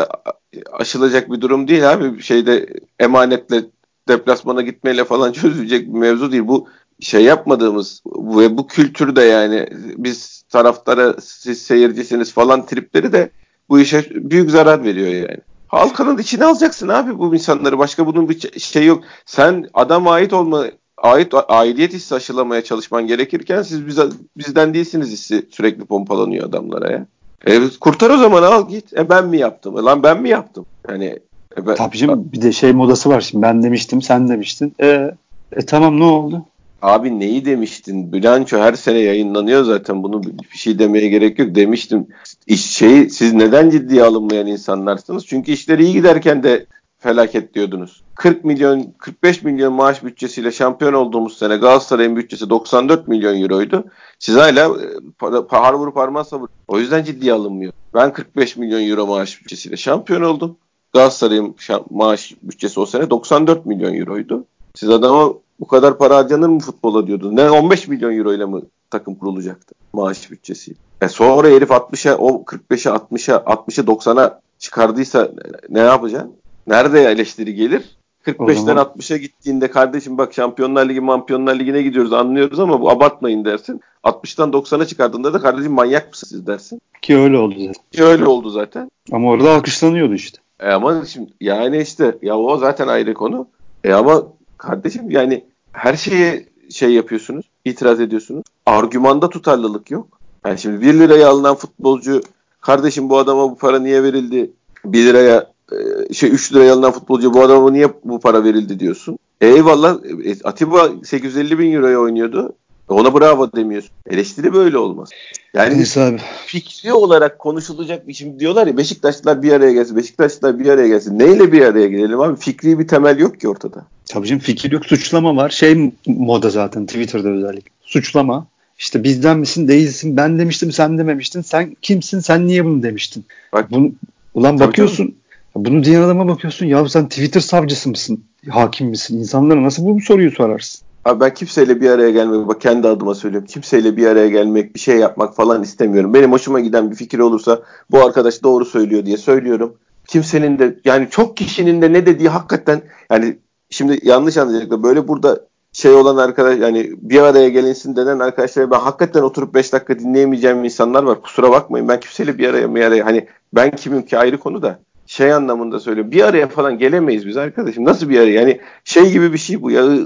[0.72, 2.22] aşılacak bir durum değil abi.
[2.22, 2.69] Şeyde
[3.00, 3.63] emanetle
[4.08, 6.48] deplasmana gitmeyle falan çözülecek bir mevzu değil.
[6.48, 6.68] Bu
[7.00, 13.30] şey yapmadığımız ve bu kültürde yani biz taraftara siz seyircisiniz falan tripleri de
[13.70, 15.38] bu işe büyük zarar veriyor yani.
[15.68, 17.78] Halkanın içine alacaksın abi bu insanları.
[17.78, 19.04] Başka bunun bir şey yok.
[19.26, 20.66] Sen adam ait olma
[20.98, 24.00] ait aidiyet hissi aşılamaya çalışman gerekirken siz biz,
[24.38, 27.08] bizden değilsiniz hissi sürekli pompalanıyor adamlara ya.
[27.46, 28.94] E, kurtar o zaman al git.
[28.94, 29.78] E ben mi yaptım?
[29.78, 30.66] E, lan ben mi yaptım?
[30.89, 31.20] Yani
[31.58, 34.76] e ben, Tabii canım bir de şey modası var şimdi ben demiştim sen demiştin.
[34.82, 35.12] E,
[35.52, 36.46] e tamam ne oldu?
[36.82, 38.13] Abi neyi demiştin?
[38.13, 40.04] Bilanço her sene yayınlanıyor zaten.
[40.04, 41.56] Bunu bir şey demeye gerek yok.
[41.56, 42.08] Demiştim.
[42.48, 45.26] İş şeyi siz neden ciddiye alınmayan insanlarsınız?
[45.26, 46.66] Çünkü işler iyi giderken de
[47.00, 48.04] felaket diyordunuz.
[48.16, 53.86] 40 milyon 45 milyon maaş bütçesiyle şampiyon olduğumuz sene Galatasaray'ın bütçesi 94 milyon euroydu.
[54.20, 56.50] Siz hala e, har vurup parmağı sabır.
[56.68, 57.74] O yüzden ciddiye alınmıyor.
[57.94, 60.58] Ben 45 milyon euro maaş bütçesiyle şampiyon oldum.
[60.93, 61.56] Galatasaray'ın
[61.89, 64.45] maaş bütçesi o sene 94 milyon euroydu.
[64.75, 67.34] Siz adama bu kadar para harcanır mı futbola diyordunuz.
[67.34, 70.73] Ne 15 milyon euro ile mi takım kurulacaktı maaş bütçesi?
[71.01, 75.32] E sonra herif 60'a o 45'e 60'a 60'a 90'a çıkardıysa
[75.69, 76.34] ne yapacaksın?
[76.67, 77.97] Nerede eleştiri gelir?
[78.25, 83.82] 45'ten 60'a gittiğinde kardeşim bak Şampiyonlar Ligi, Mampiyonlar Ligi'ne gidiyoruz anlıyoruz ama bu abartmayın dersin.
[84.03, 86.82] 60'tan 90'a çıkardığında da kardeşim manyak mısınız dersin.
[87.01, 87.73] Ki öyle oldu zaten.
[87.91, 88.89] Ki öyle oldu zaten.
[89.12, 90.39] Ama orada alkışlanıyordu işte.
[90.60, 93.48] E ama şimdi yani işte ya o zaten ayrı konu.
[93.84, 94.24] E ama
[94.58, 98.44] kardeşim yani her şeye şey yapıyorsunuz, itiraz ediyorsunuz.
[98.66, 100.20] Argümanda tutarlılık yok.
[100.46, 102.22] Yani şimdi 1 liraya alınan futbolcu
[102.62, 104.52] kardeşim bu adama bu para niye verildi?
[104.86, 109.18] 1 liraya e, şey 3 liraya alınan futbolcu bu adama niye bu para verildi diyorsun.
[109.42, 112.56] E eyvallah e, Atiba 850 bin euroya oynuyordu.
[112.93, 113.91] Ona bravo demiyorsun.
[114.10, 115.10] Eleştiri böyle olmaz.
[115.53, 116.17] Yani Neyse abi.
[116.45, 119.97] fikri olarak konuşulacak bir şimdi diyorlar ya Beşiktaşlılar bir araya gelsin.
[119.97, 121.19] Beşiktaşlılar bir araya gelsin.
[121.19, 122.39] Neyle bir araya gelelim abi?
[122.39, 123.86] Fikri bir temel yok ki ortada.
[124.06, 124.86] Tabii canım fikir yok.
[124.86, 125.49] Suçlama var.
[125.49, 127.71] Şey moda zaten Twitter'da özellikle.
[127.86, 128.47] Suçlama.
[128.79, 130.17] İşte bizden misin değilsin.
[130.17, 131.41] Ben demiştim sen dememiştin.
[131.41, 133.25] Sen kimsin sen niye bunu demiştin.
[133.53, 133.91] Bak, bunu,
[134.34, 135.15] ulan bakıyorsun
[135.56, 135.65] canım.
[135.67, 136.65] bunu diyen adama bakıyorsun.
[136.65, 138.23] Ya sen Twitter savcısı mısın?
[138.49, 139.19] Hakim misin?
[139.19, 140.83] İnsanlara nasıl bu soruyu sorarsın?
[141.06, 143.48] Abi ben kimseyle bir araya gelmek, bak kendi adıma söylüyorum.
[143.48, 146.13] Kimseyle bir araya gelmek, bir şey yapmak falan istemiyorum.
[146.13, 147.62] Benim hoşuma giden bir fikir olursa
[147.92, 149.78] bu arkadaş doğru söylüyor diye söylüyorum.
[150.08, 153.38] Kimsenin de yani çok kişinin de ne dediği hakikaten yani
[153.70, 154.84] şimdi yanlış anlayacaklar.
[154.84, 155.39] Böyle burada
[155.74, 160.63] şey olan arkadaş yani bir araya gelinsin denen arkadaşlar ben hakikaten oturup 5 dakika dinleyemeyeceğim
[160.63, 161.22] insanlar var.
[161.22, 164.80] Kusura bakmayın ben kimseyle bir araya bir araya hani ben kimim ki ayrı konu da.
[165.08, 166.12] Şey anlamında söylüyorum.
[166.12, 167.86] Bir araya falan gelemeyiz biz arkadaşım.
[167.86, 168.42] Nasıl bir araya?
[168.42, 169.98] Yani şey gibi bir şey bu ya.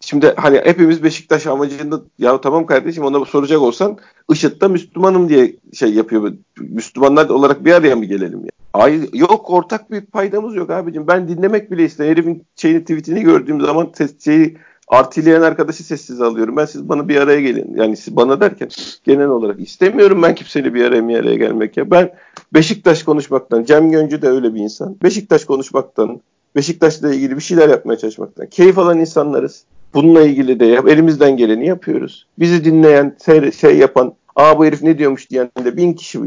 [0.00, 3.98] Şimdi hani hepimiz Beşiktaş amacında ya tamam kardeşim ona soracak olsan
[4.30, 6.32] IŞİD'de Müslümanım diye şey yapıyor.
[6.58, 8.50] Müslümanlar olarak bir araya mı gelelim ya?
[8.74, 11.06] Ay yok ortak bir paydamız yok abicim.
[11.06, 12.22] Ben dinlemek bile istemiyorum.
[12.22, 14.56] Herifin şeyini tweetini gördüğüm zaman ses, şeyi
[14.90, 16.56] artileyen arkadaşı sessiz alıyorum.
[16.56, 17.74] Ben siz bana bir araya gelin.
[17.76, 18.68] Yani siz bana derken
[19.04, 21.90] genel olarak istemiyorum ben kimseyle bir araya bir araya gelmek ya.
[21.90, 22.12] Ben
[22.54, 24.96] Beşiktaş konuşmaktan, Cem Göncü de öyle bir insan.
[25.02, 26.20] Beşiktaş konuşmaktan,
[26.56, 29.64] Beşiktaş'la ilgili bir şeyler yapmaya çalışmaktan keyif alan insanlarız.
[29.94, 32.26] Bununla ilgili de yap, elimizden geleni yapıyoruz.
[32.38, 33.16] Bizi dinleyen,
[33.60, 36.18] şey yapan, aa bu herif ne diyormuş diyen de bin kişi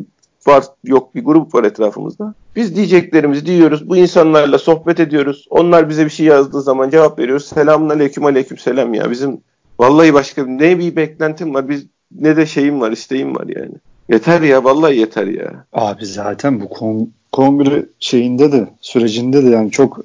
[0.48, 2.34] var yok bir grup var etrafımızda.
[2.56, 3.90] Biz diyeceklerimizi diyoruz.
[3.90, 5.48] Bu insanlarla sohbet ediyoruz.
[5.50, 7.46] Onlar bize bir şey yazdığı zaman cevap veriyoruz.
[7.46, 9.12] Selamun aleyküm aleyküm selam ya.
[9.12, 9.42] Bizim
[9.80, 11.70] vallahi başka ne bir beklentim var.
[11.70, 11.86] Biz
[12.20, 13.76] ne de şeyim var, isteğim var yani.
[14.10, 15.66] Yeter ya vallahi yeter ya.
[15.74, 20.00] Abi zaten bu kon kongre şeyinde de sürecinde de yani çok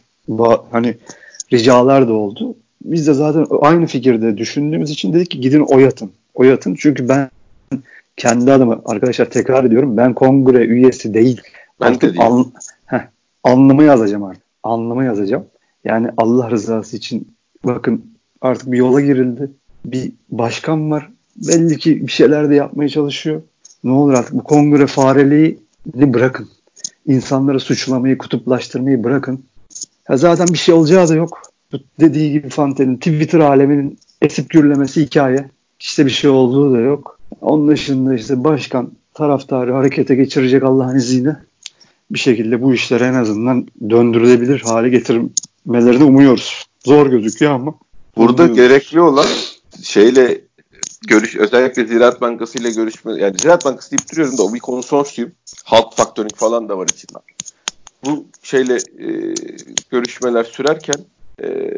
[0.71, 0.95] hani
[1.53, 2.55] ricalar da oldu.
[2.85, 6.11] Biz de zaten aynı fikirde düşündüğümüz için dedik ki gidin oyatın.
[6.35, 7.31] Oyatın çünkü ben
[8.19, 11.41] kendi adıma arkadaşlar tekrar ediyorum ben kongre üyesi değil.
[11.81, 12.21] Ben de değil.
[12.21, 12.53] An,
[12.87, 13.01] heh,
[13.45, 14.43] anlamı yazacağım artık.
[14.63, 15.45] Anlamı yazacağım.
[15.85, 17.29] Yani Allah rızası için
[17.65, 18.05] bakın
[18.41, 19.51] artık bir yola girildi.
[19.85, 21.11] Bir başkan var.
[21.37, 23.43] Belli ki bir şeyler de yapmaya çalışıyor.
[23.85, 26.49] Ne olur artık bu kongre fareliğini bırakın.
[27.07, 29.45] İnsanları suçlamayı, kutuplaştırmayı bırakın.
[30.09, 31.43] Ya zaten bir şey olacağı da yok.
[32.01, 35.51] Dediği gibi Fante'nin Twitter aleminin esip gürlemesi hikaye.
[35.81, 37.18] İşte bir şey olduğu da yok.
[37.41, 41.37] Onun dışında işte başkan taraftarı harekete geçirecek Allah'ın izniyle
[42.11, 46.67] bir şekilde bu işleri en azından döndürülebilir hale getirmelerini umuyoruz.
[46.85, 47.75] Zor gözüküyor ama.
[48.17, 48.57] Burada umuyoruz.
[48.57, 49.27] gerekli olan
[49.83, 50.41] şeyle
[51.09, 55.33] görüş özellikle Ziraat Bankası ile görüşme yani Ziraat Bankası deyip duruyorum da o bir konsorsiyum.
[55.65, 57.19] Halk faktörünk falan da var içinde.
[58.05, 59.35] Bu şeyle e,
[59.91, 60.97] görüşmeler sürerken
[61.43, 61.71] e,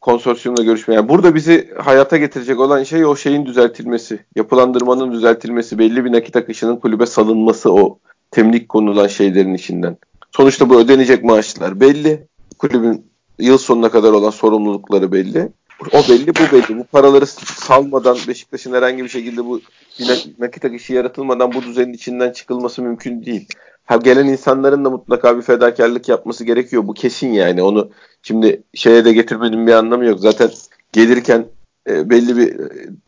[0.00, 0.94] konsorsiyumla görüşme.
[0.94, 4.18] Yani burada bizi hayata getirecek olan şey o şeyin düzeltilmesi.
[4.36, 5.78] Yapılandırmanın düzeltilmesi.
[5.78, 7.98] Belli bir nakit akışının kulübe salınması o
[8.30, 9.96] temlik konulan şeylerin içinden.
[10.30, 12.26] Sonuçta bu ödenecek maaşlar belli.
[12.58, 13.04] Kulübün
[13.38, 15.52] yıl sonuna kadar olan sorumlulukları belli.
[15.92, 16.78] O belli, bu belli.
[16.78, 19.60] Bu paraları salmadan Beşiktaş'ın herhangi bir şekilde bu
[20.38, 23.48] nakit akışı yaratılmadan bu düzenin içinden çıkılması mümkün değil.
[23.84, 26.86] Ha, gelen insanların da mutlaka bir fedakarlık yapması gerekiyor.
[26.86, 27.62] Bu kesin yani.
[27.62, 27.90] Onu
[28.22, 30.20] şimdi şeye de getirmenin bir anlamı yok.
[30.20, 30.50] Zaten
[30.92, 31.46] gelirken
[31.88, 32.56] e, belli bir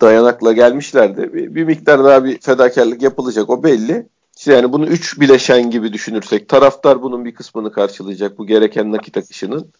[0.00, 1.34] dayanakla gelmişlerdi.
[1.34, 3.50] Bir, bir miktar daha bir fedakarlık yapılacak.
[3.50, 4.06] O belli.
[4.36, 8.38] İşte yani bunu üç bileşen gibi düşünürsek taraftar bunun bir kısmını karşılayacak.
[8.38, 9.72] Bu gereken nakit akışının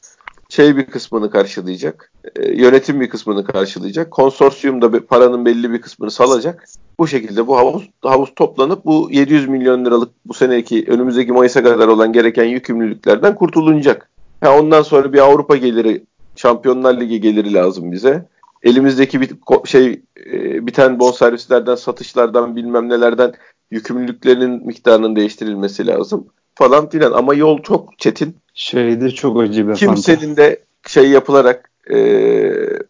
[0.55, 2.13] şey bir kısmını karşılayacak.
[2.37, 4.11] E, yönetim bir kısmını karşılayacak.
[4.11, 6.65] Konsorsiyum da paranın belli bir kısmını salacak.
[6.99, 11.89] Bu şekilde bu havuz havuz toplanıp bu 700 milyon liralık bu seneki önümüzdeki Mayıs'a kadar
[11.89, 14.11] olan gereken yükümlülüklerden kurtulunacak.
[14.41, 16.05] Ha, ondan sonra bir Avrupa geliri,
[16.37, 18.29] Şampiyonlar Ligi geliri lazım bize.
[18.63, 19.31] Elimizdeki bir
[19.65, 23.33] şey e, biten bonservislerden, satışlardan, bilmem nelerden
[23.71, 28.37] yükümlülüklerinin miktarının değiştirilmesi lazım falan filan ama yol çok çetin.
[28.55, 31.97] Şeyde çok acı bir Kimsenin de şey yapılarak e,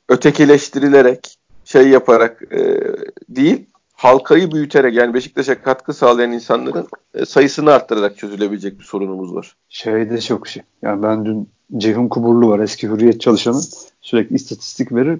[0.08, 2.80] ötekileştirilerek şey yaparak e,
[3.28, 9.56] değil halkayı büyüterek yani Beşiktaş'a katkı sağlayan insanların e, sayısını arttırarak çözülebilecek bir sorunumuz var.
[9.68, 10.62] Şeyde çok şey.
[10.82, 13.60] Yani ben dün Ceyhun Kuburlu var eski Hürriyet çalışanı.
[14.00, 15.18] Sürekli istatistik verir.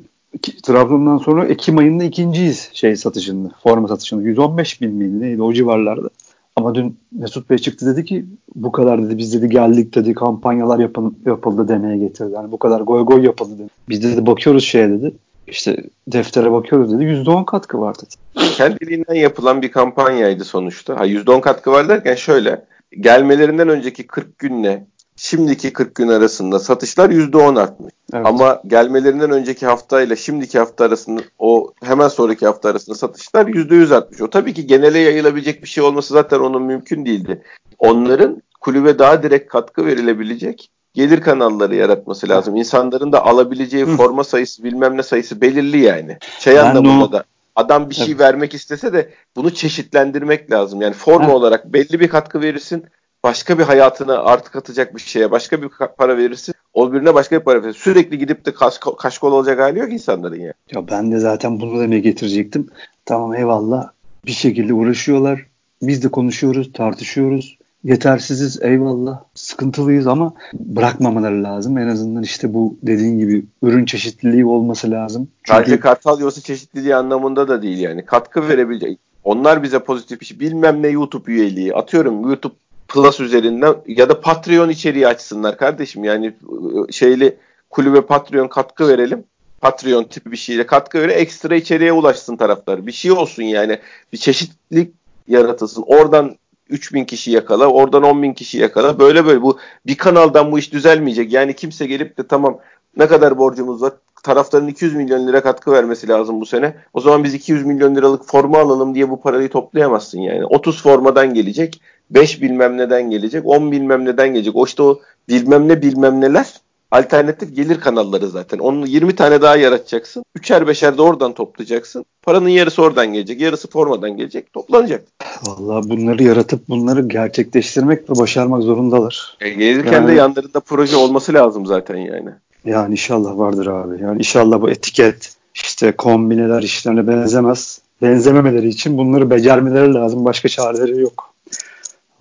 [0.62, 3.50] Trabzon'dan sonra Ekim ayında ikinciyiz şey satışında.
[3.62, 4.22] Forma satışında.
[4.22, 6.08] 115 bin miydi neydi o civarlarda.
[6.56, 10.78] Ama dün Mesut Bey çıktı dedi ki bu kadar dedi biz dedi geldik dedi kampanyalar
[10.78, 12.32] yapın, yapıldı demeye getirdi.
[12.34, 13.68] Yani bu kadar goy goy yapıldı dedi.
[13.88, 15.14] Biz dedi bakıyoruz şeye dedi.
[15.46, 15.76] İşte
[16.08, 17.04] deftere bakıyoruz dedi.
[17.04, 18.14] %10 katkı var dedi.
[18.56, 21.00] Kendiliğinden yapılan bir kampanyaydı sonuçta.
[21.00, 22.64] Ha %10 katkı var derken şöyle.
[23.00, 24.86] Gelmelerinden önceki 40 günle
[25.16, 27.94] şimdiki 40 gün arasında satışlar %10 artmış.
[28.12, 28.26] Evet.
[28.26, 34.20] Ama gelmelerinden önceki haftayla şimdiki hafta arasında o hemen sonraki hafta arasında satışlar %100 artmış.
[34.20, 37.42] O tabii ki genele yayılabilecek bir şey olması zaten onun mümkün değildi.
[37.78, 42.56] Onların kulübe daha direkt katkı verilebilecek gelir kanalları yaratması lazım.
[42.56, 43.96] İnsanların da alabileceği Hı.
[43.96, 46.18] forma sayısı bilmem ne sayısı belirli yani.
[46.38, 47.12] Şey ben anlamında o...
[47.12, 47.24] da
[47.56, 48.20] adam bir şey evet.
[48.20, 50.82] vermek istese de bunu çeşitlendirmek lazım.
[50.82, 51.34] Yani forma evet.
[51.34, 52.84] olarak belli bir katkı verirsin
[53.24, 56.54] başka bir hayatına artık atacak bir şeye başka bir para verirsin.
[56.74, 57.80] O birine başka bir para verirsin.
[57.80, 60.52] Sürekli gidip de kaş, kaşkol olacak hali yok insanların ya.
[60.72, 62.68] Ya ben de zaten bunu demeye getirecektim.
[63.04, 63.90] Tamam eyvallah
[64.26, 65.46] bir şekilde uğraşıyorlar.
[65.82, 67.58] Biz de konuşuyoruz, tartışıyoruz.
[67.84, 69.22] Yetersiziz eyvallah.
[69.34, 71.78] Sıkıntılıyız ama bırakmamaları lazım.
[71.78, 75.28] En azından işte bu dediğin gibi ürün çeşitliliği olması lazım.
[75.42, 75.58] Çünkü...
[75.58, 78.04] Sadece kartal yuvası çeşitliliği anlamında da değil yani.
[78.04, 78.98] Katkı verebilecek.
[79.24, 80.40] Onlar bize pozitif bir şey.
[80.40, 81.74] Bilmem ne YouTube üyeliği.
[81.74, 82.54] Atıyorum YouTube
[82.94, 86.04] Plus üzerinden ya da Patreon içeriği açsınlar kardeşim.
[86.04, 87.36] Yani e, şeyli
[87.70, 89.24] kulübe Patreon katkı verelim.
[89.60, 91.18] Patreon tipi bir şeyle katkı verelim.
[91.18, 92.86] Ekstra içeriğe ulaşsın taraftar.
[92.86, 93.78] Bir şey olsun yani.
[94.12, 94.94] Bir çeşitlilik
[95.28, 95.84] yaratılsın.
[95.86, 96.36] Oradan
[96.68, 98.98] 3000 kişi yakala, oradan 10 bin kişi yakala.
[98.98, 101.32] Böyle böyle bu bir kanaldan bu iş düzelmeyecek.
[101.32, 102.58] Yani kimse gelip de tamam
[102.96, 103.92] ne kadar borcumuz var?
[104.24, 106.74] Taraftarın 200 milyon lira katkı vermesi lazım bu sene.
[106.94, 110.46] O zaman biz 200 milyon liralık forma alalım diye bu parayı toplayamazsın yani.
[110.46, 114.56] 30 formadan gelecek, 5 bilmem neden gelecek, 10 bilmem neden gelecek.
[114.56, 116.54] O işte o bilmem ne bilmem neler
[116.90, 118.58] alternatif gelir kanalları zaten.
[118.58, 120.24] Onu 20 tane daha yaratacaksın.
[120.34, 122.04] Üçer beşer de oradan toplayacaksın.
[122.22, 123.40] Paranın yarısı oradan gelecek.
[123.40, 124.52] Yarısı formadan gelecek.
[124.52, 125.04] Toplanacak.
[125.46, 129.36] Vallahi bunları yaratıp bunları gerçekleştirmek ve başarmak zorundalar.
[129.40, 132.30] E, gelirken yani, de yanlarında proje olması lazım zaten yani.
[132.64, 134.02] Yani inşallah vardır abi.
[134.02, 137.80] Yani inşallah bu etiket işte kombineler işlerine benzemez.
[138.02, 140.24] Benzememeleri için bunları becermeleri lazım.
[140.24, 141.34] Başka çareleri yok.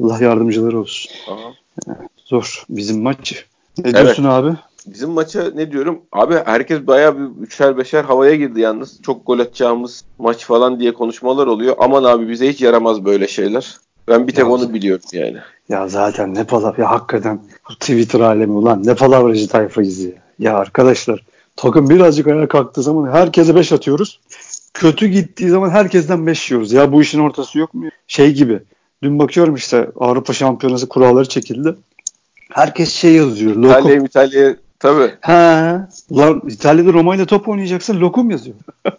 [0.04, 1.12] Allah yardımcıları olsun.
[1.30, 1.54] Aha.
[2.26, 2.66] Zor.
[2.70, 3.46] Bizim maç
[3.78, 3.96] ne evet.
[3.96, 4.58] diyorsun abi?
[4.88, 6.02] Bizim maça ne diyorum?
[6.12, 9.02] Abi herkes bayağı bir üçer beşer havaya girdi yalnız.
[9.02, 11.76] Çok gol atacağımız maç falan diye konuşmalar oluyor.
[11.80, 13.78] Aman abi bize hiç yaramaz böyle şeyler.
[14.08, 15.38] Ben bir tek ya, onu biliyorum yani.
[15.70, 17.40] Ya zaten ne palavra ya hakikaten
[17.80, 20.23] Twitter alemi ulan ne palavracı tayfayız ya.
[20.40, 21.24] Ya arkadaşlar
[21.56, 24.20] takım birazcık ayağa kalktığı zaman herkese 5 atıyoruz.
[24.74, 26.72] Kötü gittiği zaman herkesten 5 yiyoruz.
[26.72, 27.90] Ya bu işin ortası yok mu?
[28.08, 28.60] Şey gibi.
[29.04, 31.76] Dün bakıyorum işte Avrupa Şampiyonası kuralları çekildi.
[32.52, 33.56] Herkes şey yazıyor.
[33.56, 33.92] Lokum.
[33.92, 35.12] İtalya, İtalya tabii.
[35.22, 38.56] Ha, ulan İtalya'da Roma ile top oynayacaksın lokum yazıyor.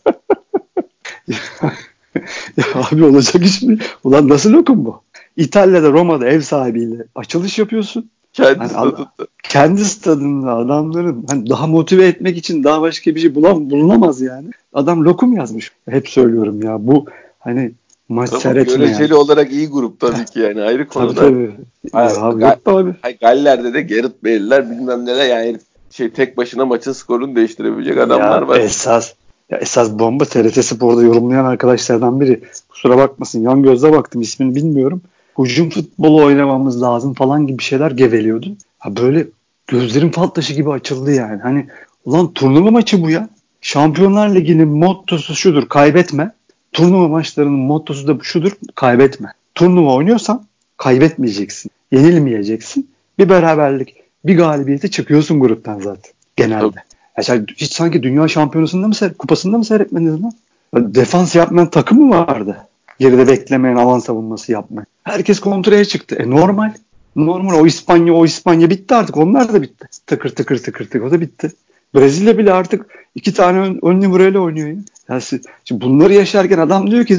[2.57, 3.79] ya abi olacak iş mi?
[4.05, 5.03] Ulan nasıl lokum bu?
[5.37, 8.11] İtalya'da Roma'da ev sahibiyle açılış yapıyorsun.
[8.35, 9.11] Kendi hani stadında.
[9.43, 14.51] Kendi stadında adamların hani daha motive etmek için daha başka bir şey bulam bulunamaz yani.
[14.73, 15.73] Adam lokum yazmış.
[15.89, 17.05] Hep söylüyorum ya bu
[17.39, 17.73] hani
[18.09, 18.81] maç tamam, seyretmeyen.
[18.81, 21.15] Göreceli olarak iyi grup tabii ki yani ayrı konuda.
[21.15, 21.53] Tabii tabii.
[21.93, 22.95] Hayır, abi, Gal- abi.
[23.03, 25.59] Hayır, Galler'de de Gerrit Bale'ler bilmem neler yani
[25.91, 28.61] şey tek başına maçın skorunu değiştirebilecek adamlar ya, var.
[28.61, 29.13] Esas
[29.51, 32.43] ya esas bomba TRT Spor'da yorumlayan arkadaşlardan biri.
[32.69, 35.03] Kusura bakmasın yan gözle baktım ismini bilmiyorum.
[35.39, 38.57] Hücum futbolu oynamamız lazım falan gibi şeyler geveliyordu.
[38.79, 39.27] Ha böyle
[39.67, 41.43] gözlerim fal taşı gibi açıldı yani.
[41.43, 41.67] Hani
[42.05, 43.29] ulan turnuva maçı bu ya.
[43.61, 46.33] Şampiyonlar Ligi'nin mottosu şudur kaybetme.
[46.73, 49.33] Turnuva maçlarının mottosu da şudur kaybetme.
[49.55, 51.71] Turnuva oynuyorsan kaybetmeyeceksin.
[51.93, 52.91] Yenilmeyeceksin.
[53.19, 53.95] Bir beraberlik,
[54.25, 56.85] bir galibiyeti çıkıyorsun gruptan zaten genelde.
[57.29, 60.33] Ya hiç sanki dünya şampiyonasında mı kupasında mı seyretmediniz lan?
[60.75, 62.57] Defans yapmayan takım mı vardı?
[62.99, 64.87] Geride beklemeyen alan savunması yapmayan.
[65.03, 66.15] Herkes kontraya çıktı.
[66.15, 66.73] E normal.
[67.17, 69.17] Normal o İspanya o İspanya bitti artık.
[69.17, 69.89] Onlar da bitti.
[70.07, 71.53] Tıkır tıkır tıkır tıkır o da bitti.
[71.95, 74.77] Brezilya bile artık iki tane ön, ön numarayla oynuyor ya.
[75.09, 75.23] Yani
[75.65, 77.19] şimdi bunları yaşarken adam diyor ki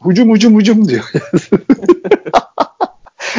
[0.00, 1.12] hucum hucum hucum diyor.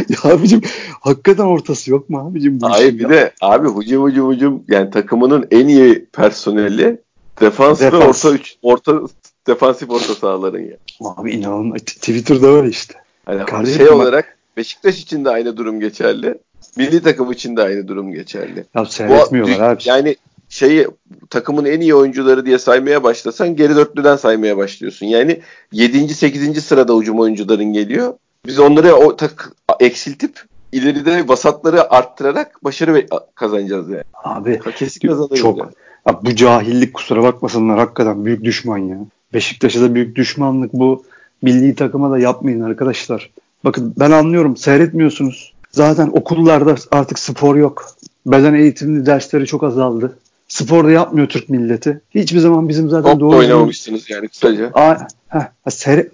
[0.10, 0.62] ya abicim
[1.02, 2.62] hakikaten ortası yok mu abicim?
[2.62, 3.10] Bu Hayır bir ya?
[3.10, 7.02] de abi hucum hucum hucum yani takımının en iyi personeli
[7.42, 8.02] defans, defans.
[8.02, 9.02] ve orta üç, orta
[9.48, 10.78] defansif orta sahaların ya.
[11.02, 11.82] Abi inanılmaz.
[11.82, 12.94] Twitter'da öyle işte.
[13.28, 16.38] Yani Kardeşim şey olarak Beşiktaş için de aynı durum geçerli.
[16.78, 18.66] Milli takım için de aynı durum geçerli.
[18.76, 19.82] Ya seyretmiyorlar Bu, abi.
[19.86, 20.16] Yani
[20.50, 20.88] şeyi
[21.30, 25.06] takımın en iyi oyuncuları diye saymaya başlasan geri dörtlüden saymaya başlıyorsun.
[25.06, 26.14] Yani 7.
[26.14, 26.64] 8.
[26.66, 28.14] sırada ucum oyuncuların geliyor.
[28.46, 34.04] Biz onları o tak, eksiltip ileride vasatları arttırarak başarı kazanacağız yani.
[34.24, 35.58] Abi kesin kazanırız çok.
[35.58, 35.72] Yani.
[36.06, 38.98] Abi, bu cahillik kusura bakmasınlar hakikaten büyük düşman ya.
[39.34, 41.04] Beşiktaş'a da büyük düşmanlık bu.
[41.41, 43.30] Milli takıma da yapmayın arkadaşlar.
[43.65, 45.54] Bakın ben anlıyorum seyretmiyorsunuz.
[45.72, 47.86] Zaten okullarda artık spor yok.
[48.26, 50.17] Beden eğitimli dersleri çok azaldı.
[50.48, 52.02] Spor da yapmıyor Türk milleti.
[52.12, 53.38] Hiçbir zaman bizim zaten Top doğru...
[53.38, 54.72] oynamamışsınız yani kısaca.
[54.74, 54.96] Aa,
[55.30, 56.10] heh, seyre,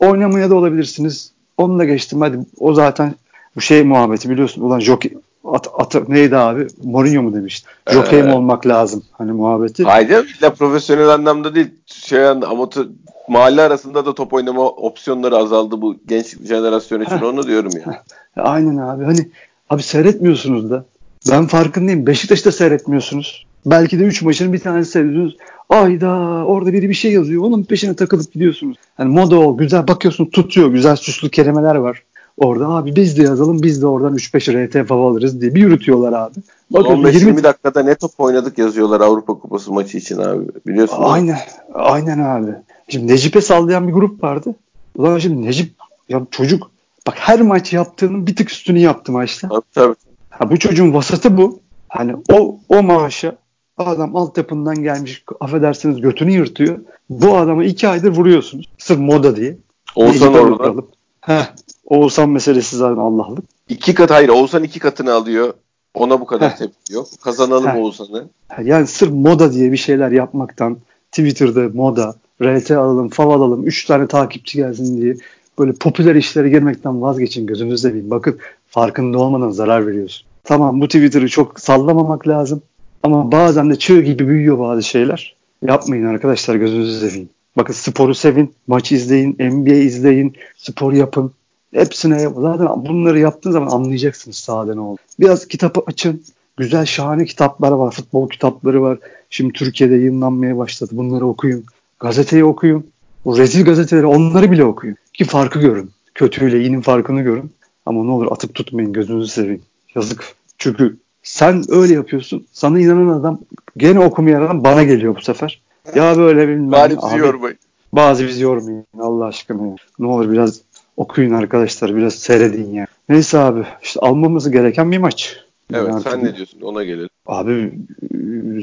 [0.00, 1.32] oynamaya da olabilirsiniz.
[1.56, 2.38] Onu da geçtim hadi.
[2.58, 3.14] O zaten
[3.56, 4.62] bu şey muhabbeti biliyorsun.
[4.62, 5.12] Ulan jockey,
[5.44, 6.66] at, at, neydi abi?
[6.84, 7.68] Mourinho mu demişti?
[7.92, 9.02] Jockey ee, mi olmak lazım?
[9.12, 9.84] Hani muhabbeti.
[9.84, 10.36] Hayır.
[10.38, 11.70] İlla profesyonel anlamda değil.
[11.86, 12.86] Şey amatör
[13.28, 17.18] mahalle arasında da top oynama opsiyonları azaldı bu genç jenerasyon için.
[17.18, 18.02] Onu diyorum ya.
[18.36, 19.04] Aynen abi.
[19.04, 19.28] Hani
[19.70, 20.84] abi seyretmiyorsunuz da.
[21.30, 22.06] Ben farkındayım.
[22.06, 23.46] Beşiktaş'ta seyretmiyorsunuz.
[23.66, 25.36] Belki de 3 maçın bir tanesi seyrediyorsunuz.
[25.68, 26.08] Ayda
[26.46, 27.42] orada biri bir şey yazıyor.
[27.42, 28.76] Onun peşine takılıp gidiyorsunuz.
[28.98, 29.56] Yani moda o.
[29.56, 30.68] Güzel bakıyorsun tutuyor.
[30.68, 32.02] Güzel süslü kelimeler var.
[32.38, 36.12] Orada abi biz de yazalım biz de oradan 3-5 RT fav alırız diye bir yürütüyorlar
[36.12, 36.34] abi.
[36.72, 37.42] 15-20 20...
[37.42, 40.44] dakikada ne top oynadık yazıyorlar Avrupa Kupası maçı için abi.
[40.66, 40.96] Biliyorsun.
[41.00, 41.38] Aynen.
[41.74, 42.50] Aynen abi.
[42.88, 44.54] Şimdi Necip'e sallayan bir grup vardı.
[44.96, 45.70] Ulan şimdi Necip
[46.08, 46.70] ya çocuk
[47.06, 49.48] bak her maç yaptığının bir tık üstünü yaptı maçta.
[49.48, 49.94] Tabii tabii.
[50.30, 51.60] Ha, bu çocuğun vasatı bu.
[51.88, 53.36] Hani o o maaşa
[53.78, 56.78] adam altyapından gelmiş affedersiniz götünü yırtıyor.
[57.10, 58.66] Bu adamı iki aydır vuruyorsunuz.
[58.78, 59.56] Sırf moda diye.
[59.94, 60.82] Olsan orada.
[61.28, 61.46] Heh,
[61.84, 63.44] Oğuzhan meselesi zaten Allah'lık.
[63.68, 65.54] İki kat hayır Oğuzhan iki katını alıyor.
[65.94, 67.06] Ona bu kadar tepki yok.
[67.24, 68.28] Kazanalım Oğuzhan'ı.
[68.62, 70.78] Yani sırf moda diye bir şeyler yapmaktan
[71.12, 75.14] Twitter'da moda, RT alalım, fav alalım, 3 tane takipçi gelsin diye
[75.58, 78.10] böyle popüler işlere girmekten vazgeçin gözünüzde seveyim.
[78.10, 80.26] Bakın farkında olmadan zarar veriyorsun.
[80.44, 82.62] Tamam bu Twitter'ı çok sallamamak lazım.
[83.02, 85.36] Ama bazen de çığ gibi büyüyor bazı şeyler.
[85.62, 87.28] Yapmayın arkadaşlar gözünüzü seveyim.
[87.58, 91.32] Bakın sporu sevin, maç izleyin, NBA izleyin, spor yapın.
[91.74, 92.32] Hepsine yap.
[92.36, 95.00] Zaten bunları yaptığın zaman anlayacaksınız sahada ne oldu.
[95.20, 96.22] Biraz kitabı açın.
[96.56, 97.90] Güzel şahane kitaplar var.
[97.90, 98.98] Futbol kitapları var.
[99.30, 100.90] Şimdi Türkiye'de yayınlanmaya başladı.
[100.94, 101.64] Bunları okuyun.
[102.00, 102.86] Gazeteyi okuyun.
[103.24, 104.96] O rezil gazeteleri onları bile okuyun.
[105.14, 105.90] Ki farkı görün.
[106.14, 107.52] Kötüyle iyinin farkını görün.
[107.86, 109.62] Ama ne olur atıp tutmayın gözünüzü seveyim.
[109.94, 110.34] Yazık.
[110.58, 112.46] Çünkü sen öyle yapıyorsun.
[112.52, 113.40] Sana inanan adam
[113.76, 115.60] gene okumayan adam bana geliyor bu sefer.
[115.94, 116.72] Ya böyle bilmem.
[116.72, 117.58] Bari bizi yormayın.
[117.92, 119.76] Bazı bizi yormayın Allah aşkına ya.
[119.98, 120.60] Ne olur biraz
[120.96, 122.86] okuyun arkadaşlar biraz seyredin ya.
[123.08, 125.36] Neyse abi işte almamız gereken bir maç.
[125.74, 127.08] Evet yani sen ne diyorsun ona gelelim.
[127.26, 127.72] Abi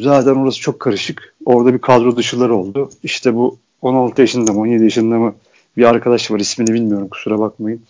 [0.02, 1.36] zaten orası çok karışık.
[1.46, 2.90] Orada bir kadro dışıları oldu.
[3.04, 5.36] İşte bu 16 yaşında mı 17 yaşında mı
[5.78, 7.82] bir arkadaş var ismini bilmiyorum kusura bakmayın.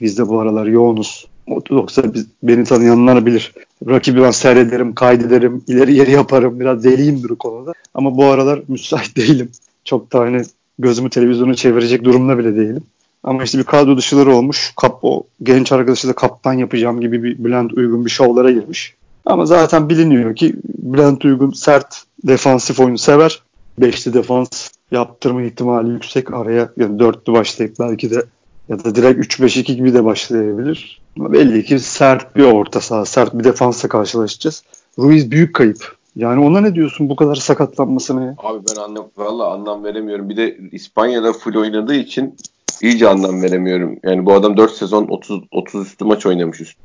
[0.00, 1.26] Biz de bu aralar yoğunuz.
[1.70, 3.52] Yoksa biz, beni tanıyanlar bilir.
[3.88, 6.60] Rakibi ben seyrederim, kaydederim, ileri geri yaparım.
[6.60, 7.72] Biraz deliyimdir o konuda.
[7.94, 9.50] Ama bu aralar müsait değilim.
[9.84, 10.42] Çok da hani
[10.78, 12.82] gözümü televizyona çevirecek durumda bile değilim.
[13.22, 14.72] Ama işte bir kadro dışıları olmuş.
[14.76, 18.94] Kap, o genç arkadaşı da kaptan yapacağım gibi bir Bülent Uygun bir şovlara girmiş.
[19.26, 23.42] Ama zaten biliniyor ki Bülent Uygun sert defansif oyunu sever.
[23.78, 26.34] Beşli defans yaptırma ihtimali yüksek.
[26.34, 28.24] Araya yani dörtlü başlayıp belki de
[28.68, 31.01] ya da direkt 3-5-2 gibi de başlayabilir.
[31.16, 34.62] Belli ki sert bir orta saha, sert bir defansla karşılaşacağız.
[34.98, 35.96] Ruiz büyük kayıp.
[36.16, 38.34] Yani ona ne diyorsun bu kadar sakatlanmasına ya?
[38.38, 40.28] Abi ben anlam, valla anlam veremiyorum.
[40.28, 42.36] Bir de İspanya'da full oynadığı için
[42.82, 43.98] iyice anlam veremiyorum.
[44.02, 46.78] Yani bu adam 4 sezon 30 30 üstü maç oynamış üst.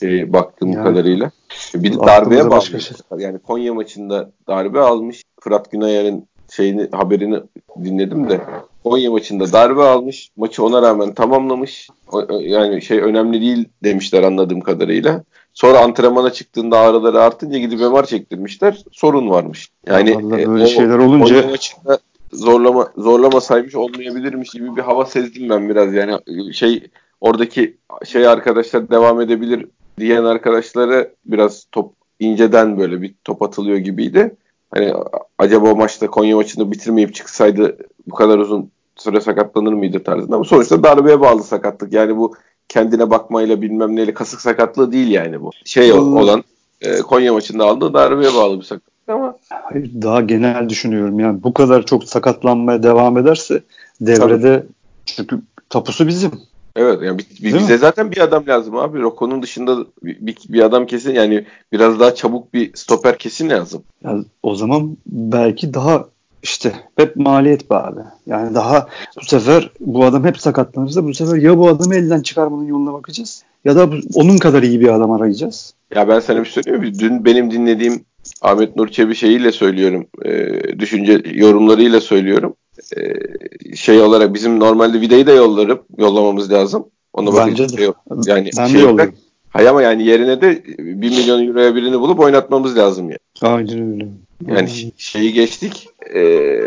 [0.00, 1.30] Şey, baktığım yani, kadarıyla.
[1.74, 2.62] Bir de darbeye bağlı.
[2.62, 2.96] Şey.
[3.18, 5.22] Yani Konya maçında darbe almış.
[5.40, 7.40] Fırat Günayer'in şeyini haberini
[7.84, 8.40] dinledim de
[8.86, 10.30] Konya maçında darbe almış.
[10.36, 11.88] Maçı ona rağmen tamamlamış.
[12.40, 15.24] Yani şey önemli değil demişler anladığım kadarıyla.
[15.54, 18.84] Sonra antrenmana çıktığında ağrıları artınca gidip MR çektirmişler.
[18.92, 19.68] Sorun varmış.
[19.86, 21.98] Yani e, böyle o, şeyler olunca Konya maçında
[22.32, 25.94] zorlama zorlama saymış olmayabilirmiş gibi bir hava sezdim ben biraz.
[25.94, 26.18] Yani
[26.54, 26.82] şey
[27.20, 29.66] oradaki şey arkadaşlar devam edebilir
[29.98, 34.34] diyen arkadaşlara biraz top inceden böyle bir top atılıyor gibiydi.
[34.70, 34.92] Hani
[35.38, 40.44] acaba o maçta Konya maçını bitirmeyip çıksaydı bu kadar uzun süre sakatlanır mıydı tarzında ama
[40.44, 41.92] sonuçta darbeye bağlı sakatlık.
[41.92, 42.34] Yani bu
[42.68, 45.50] kendine bakmayla bilmem neyle kasık sakatlığı değil yani bu.
[45.64, 46.44] Şey olan
[46.80, 49.36] e, Konya maçında aldığı darbeye bağlı bir sakatlık ama.
[49.48, 53.62] Hayır daha genel düşünüyorum yani bu kadar çok sakatlanmaya devam ederse
[54.00, 54.66] devrede Tabii.
[55.06, 56.30] çünkü tapusu bizim.
[56.76, 57.78] Evet yani bize mi?
[57.78, 59.00] zaten bir adam lazım abi.
[59.00, 63.82] Roko'nun dışında bir, bir, bir adam kesin yani biraz daha çabuk bir stoper kesin lazım.
[64.04, 66.08] Ya, o zaman belki daha
[66.42, 68.00] işte hep maliyet be abi.
[68.26, 72.66] Yani daha bu sefer bu adam hep sakatlanırsa bu sefer ya bu adamı elden çıkarmanın
[72.66, 75.74] yoluna bakacağız ya da bu, onun kadar iyi bir adam arayacağız.
[75.94, 76.98] Ya ben sana bir şey söyleyeyim mi?
[76.98, 78.04] Dün benim dinlediğim
[78.42, 80.06] Ahmet Nur Çebi şeyiyle söylüyorum.
[80.24, 82.54] E, düşünce yorumlarıyla söylüyorum.
[82.96, 85.78] E, şey olarak bizim normalde vidayı da yollarım.
[85.98, 86.86] Yollamamız lazım.
[87.12, 87.82] Ona Bence de.
[88.26, 89.14] Yani ben şey de yollarım.
[89.48, 93.18] Hay ama yani yerine de 1 milyon euroya birini bulup oynatmamız lazım yani.
[93.42, 94.08] Aynen öyle.
[94.46, 95.88] Yani şeyi geçtik.
[96.14, 96.60] E,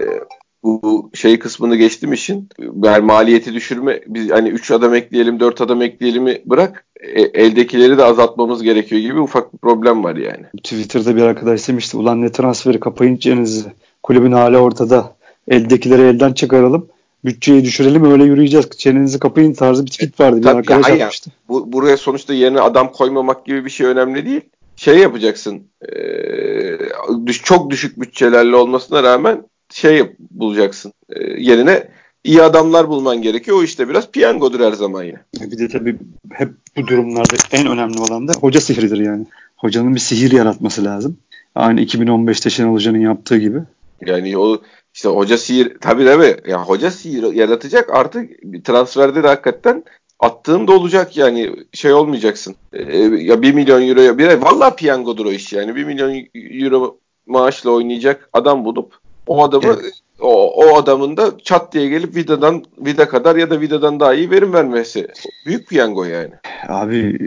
[0.64, 2.50] bu şey kısmını geçtim işin.
[2.84, 4.02] Yani maliyeti düşürme.
[4.08, 6.86] Biz hani 3 adam ekleyelim, 4 adam ekleyelim bırak.
[7.00, 10.46] E, eldekileri de azaltmamız gerekiyor gibi ufak bir problem var yani.
[10.64, 11.98] Twitter'da bir arkadaş demişti.
[11.98, 13.66] Ulan ne transferi kapayıncanız
[14.04, 15.16] kulübün hali ortada.
[15.48, 16.90] Eldekileri elden çıkaralım
[17.26, 18.70] bütçeyi düşürelim öyle yürüyeceğiz.
[18.78, 20.38] Çenenizi kapayın tarzı bir tweet vardı.
[20.38, 21.32] Bir Tabii arkadaş ya, yapmıştı.
[21.50, 24.42] Bu, buraya sonuçta yerine adam koymamak gibi bir şey önemli değil.
[24.80, 25.64] Şey yapacaksın.
[25.82, 30.94] E, çok düşük bütçelerle olmasına rağmen şey bulacaksın.
[31.10, 31.88] E, yerine
[32.24, 33.58] iyi adamlar bulman gerekiyor.
[33.58, 35.26] O işte biraz piyangodur her zaman ya.
[35.42, 35.98] Bir de tabii
[36.32, 39.26] hep bu durumlarda en önemli olan da hoca sihridir yani.
[39.58, 41.18] Hocanın bir sihir yaratması lazım.
[41.56, 43.60] Aynı 2015'te Şenol Hoca'nın yaptığı gibi.
[44.06, 44.62] Yani o
[44.94, 48.32] işte hoca sihir tabii tabii ya hoca sihir yaratacak artık
[48.64, 49.84] transferde de hakikaten
[50.20, 52.56] attığın da olacak yani şey olmayacaksın.
[52.74, 56.98] Ee, ya 1 milyon euroya bir vallahi piyangodur o iş yani 1 milyon euro
[57.28, 58.94] maaşla oynayacak adam bulup
[59.28, 59.94] o adamı evet.
[60.20, 64.32] o, o adamın da çat diye gelip vidadan vida kadar ya da vidadan daha iyi
[64.32, 65.08] verim vermesi.
[65.46, 66.34] Büyük piyango yani.
[66.68, 67.18] Abi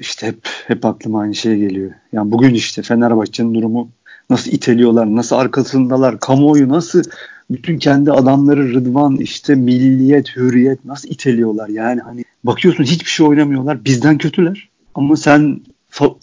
[0.00, 1.90] işte hep hep aklıma aynı şey geliyor.
[2.12, 3.88] Yani bugün işte Fenerbahçe'nin durumu
[4.30, 7.02] nasıl iteliyorlar, nasıl arkasındalar, kamuoyu nasıl
[7.50, 13.84] bütün kendi adamları Rıdvan işte milliyet, hürriyet nasıl iteliyorlar yani hani bakıyorsun hiçbir şey oynamıyorlar
[13.84, 15.60] bizden kötüler ama sen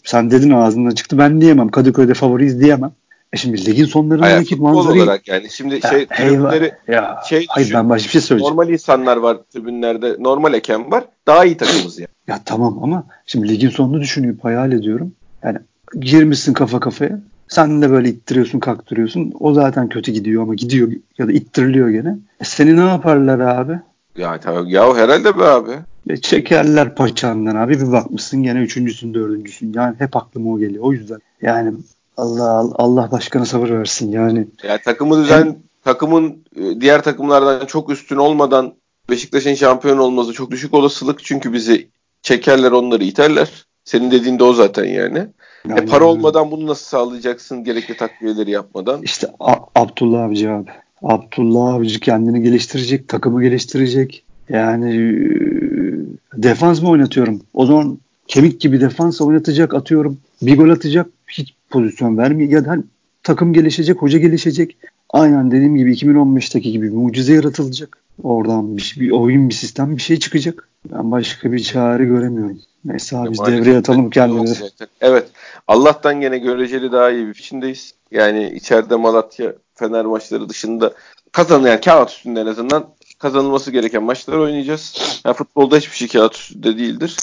[0.04, 2.92] sen dedin ağzından çıktı ben diyemem Kadıköy'de favoriyiz diyemem.
[3.32, 5.02] E şimdi ligin sonlarındaki manzarayı...
[5.02, 8.56] olarak yani şimdi ya, şey tribünleri ya, şey hayır düşün, ben başka bir şey söyleyeceğim.
[8.56, 12.08] Normal insanlar var tribünlerde normal eken var daha iyi takımız yani.
[12.28, 15.12] Ya tamam ama şimdi ligin sonunu düşünüp hayal ediyorum.
[15.42, 15.58] Yani
[16.00, 17.20] girmişsin kafa kafaya
[17.54, 19.32] sen de böyle ittiriyorsun kaktırıyorsun.
[19.40, 22.18] O zaten kötü gidiyor ama gidiyor ya da ittiriliyor gene.
[22.40, 23.80] E seni ne yaparlar abi?
[24.16, 25.70] Ya ya herhalde be abi.
[26.08, 29.72] E çekerler paçandan abi bir bakmışsın gene üçüncüsün dördüncüsün.
[29.72, 30.84] Yani hep aklıma o geliyor.
[30.84, 31.72] O yüzden yani
[32.16, 34.46] Allah Allah başkana sabır versin yani.
[34.62, 38.74] Ya takımı düzen hem, takımın e, diğer takımlardan çok üstün olmadan
[39.10, 41.88] Beşiktaş'ın şampiyon olması çok düşük olasılık çünkü bizi
[42.22, 43.66] çekerler onları iterler.
[43.84, 45.26] Senin dediğin de o zaten yani.
[45.70, 49.02] E para olmadan bunu nasıl sağlayacaksın gerekli takviyeleri yapmadan?
[49.02, 50.70] İşte A- Abdullah Avcı abi.
[51.02, 54.24] Abdullah Avcı kendini geliştirecek, takımı geliştirecek.
[54.48, 57.40] Yani e, defans mı oynatıyorum?
[57.54, 57.98] O zaman
[58.28, 60.18] kemik gibi defans oynatacak atıyorum.
[60.42, 62.50] Bir gol atacak hiç pozisyon vermiyor.
[62.50, 62.76] Ya da
[63.22, 64.76] takım gelişecek, hoca gelişecek.
[65.10, 67.98] Aynen dediğim gibi 2015'teki gibi mucize yaratılacak.
[68.22, 70.68] Oradan bir, bir oyun, bir sistem bir şey çıkacak.
[70.92, 72.58] Ben başka bir çare göremiyorum.
[72.84, 74.64] Neyse abi biz devreye atalım kendimizi.
[75.00, 75.26] Evet.
[75.66, 77.94] Allah'tan gene göreceli daha iyi bir içindeyiz.
[78.10, 80.94] Yani içeride Malatya Fener maçları dışında
[81.32, 82.86] kazan yani kağıt üstünde en azından
[83.18, 85.20] kazanılması gereken maçlar oynayacağız.
[85.24, 87.16] Yani futbolda hiçbir şey kağıt üstünde değildir.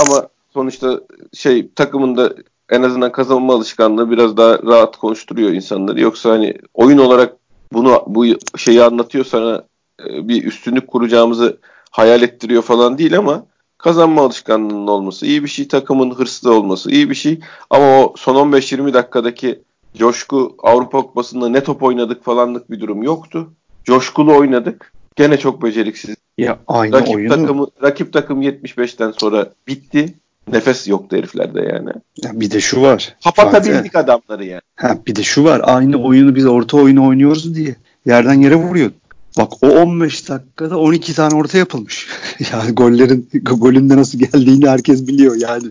[0.00, 1.00] Ama sonuçta
[1.32, 2.34] şey takımında
[2.70, 6.00] en azından kazanma alışkanlığı biraz daha rahat konuşturuyor insanları.
[6.00, 7.36] Yoksa hani oyun olarak
[7.72, 9.64] bunu bu şeyi anlatıyor sana
[10.06, 11.58] e, bir üstünlük kuracağımızı
[11.90, 13.46] hayal ettiriyor falan değil ama
[13.84, 15.68] kazanma alışkanlığının olması iyi bir şey.
[15.68, 17.40] Takımın hırslı olması iyi bir şey.
[17.70, 19.62] Ama o son 15-20 dakikadaki
[19.96, 23.50] coşku Avrupa Kupası'nda ne top oynadık falanlık bir durum yoktu.
[23.84, 24.92] Coşkulu oynadık.
[25.16, 26.16] Gene çok beceriksiz.
[26.38, 27.34] Ya aynı rakip oyunu.
[27.34, 30.14] Takımı, rakip takım 75'ten sonra bitti.
[30.52, 31.90] Nefes yoktu heriflerde yani.
[32.22, 33.16] Ya bir de şu var.
[33.24, 33.98] Kapatabildik Fatih.
[33.98, 34.60] adamları yani.
[34.76, 35.60] Ha, bir de şu var.
[35.64, 37.76] Aynı oyunu biz orta oyunu oynuyoruz diye.
[38.06, 38.90] Yerden yere vuruyor.
[39.38, 42.08] Bak o 15 dakikada 12 tane orta yapılmış.
[42.52, 45.70] yani gollerin golün de nasıl geldiğini herkes biliyor yani.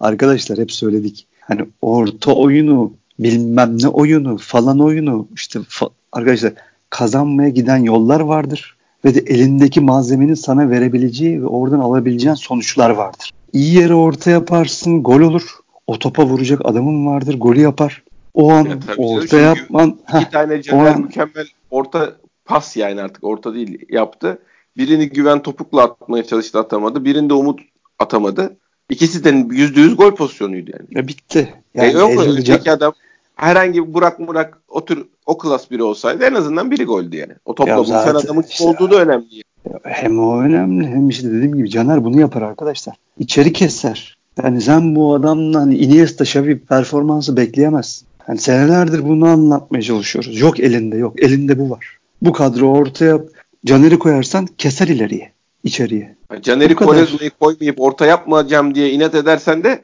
[0.00, 1.26] Arkadaşlar hep söyledik.
[1.40, 6.52] Hani orta oyunu bilmem ne oyunu falan oyunu işte fa- arkadaşlar
[6.90, 13.30] kazanmaya giden yollar vardır ve de elindeki malzemenin sana verebileceği ve oradan alabileceğin sonuçlar vardır.
[13.52, 15.42] İyi yere orta yaparsın gol olur.
[15.86, 18.02] O topa vuracak adamın vardır golü yapar.
[18.34, 19.98] O an ya, orta yapman.
[20.08, 22.16] İki heh, tane Caner mükemmel orta
[22.46, 24.38] pas yani artık orta değil yaptı.
[24.76, 27.04] Birini güven topukla atmaya çalıştı atamadı.
[27.04, 27.60] Birinde umut
[27.98, 28.56] atamadı.
[28.90, 30.86] İkisi de yüzde yüz gol pozisyonuydu yani.
[30.90, 31.54] Ya bitti.
[31.74, 32.92] Yani e yok öteki adam
[33.36, 37.32] herhangi bir Burak Murak o tür o klas biri olsaydı en azından biri goldü yani.
[37.44, 39.42] O topla bulsan adamın işte, olduğu da önemli.
[39.82, 42.96] Hem o önemli hem işte dediğim gibi Caner bunu yapar arkadaşlar.
[43.18, 44.16] İçeri keser.
[44.42, 48.06] Yani sen bu adamdan hani Iniesta, Xavi performansı bekleyemezsin.
[48.28, 50.40] Yani senelerdir bunu anlatmaya çalışıyoruz.
[50.40, 51.22] Yok elinde yok.
[51.22, 51.98] Elinde bu var.
[52.26, 53.20] Bu kadro ortaya
[53.66, 55.32] Caner'i koyarsan keser ileriye,
[55.64, 56.16] içeriye.
[56.42, 59.82] Caner'i Kolezu'yu koymayıp orta yapmayacağım diye inat edersen de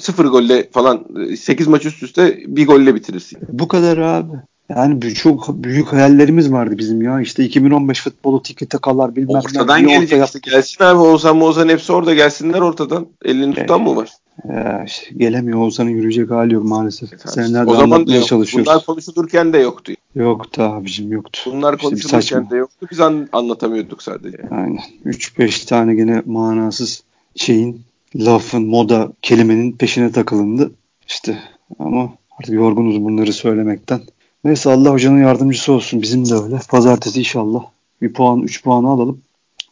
[0.00, 1.06] sıfır golle falan
[1.36, 3.38] 8 maç üst üste bir golle bitirirsin.
[3.48, 4.32] Bu kadar abi.
[4.70, 7.20] Yani çok büyük hayallerimiz vardı bizim ya.
[7.20, 9.38] İşte 2015 futbolu tiki takalar bilmem ne.
[9.38, 10.38] Ortadan gelecek orta.
[10.38, 13.06] Gelsin abi Oğuzhan Moğuzhan hepsi orada gelsinler ortadan.
[13.24, 14.10] Elini tutan mı var?
[14.48, 17.12] Ya işte gelemiyor Oğuzhan'ın yürüyecek hali yok maalesef.
[17.12, 18.66] Evet, Senelerde o zaman da çalışıyoruz.
[18.66, 19.92] Bunlar konuşulurken de yoktu.
[20.18, 21.40] Yoktu abicim yoktu.
[21.46, 22.86] Bunlar işte konuşulurken de yoktu.
[22.90, 24.38] Biz an, anlatamıyorduk sadece.
[24.50, 24.80] Aynen.
[25.04, 27.02] 3-5 tane gene manasız
[27.36, 27.80] şeyin,
[28.16, 30.70] lafın, moda, kelimenin peşine takılındı.
[31.08, 31.38] İşte
[31.78, 34.00] ama artık yorgunuz bunları söylemekten.
[34.44, 36.02] Neyse Allah hocanın yardımcısı olsun.
[36.02, 36.58] Bizim de öyle.
[36.68, 37.64] Pazartesi inşallah
[38.02, 39.20] bir puan, 3 puanı alalım.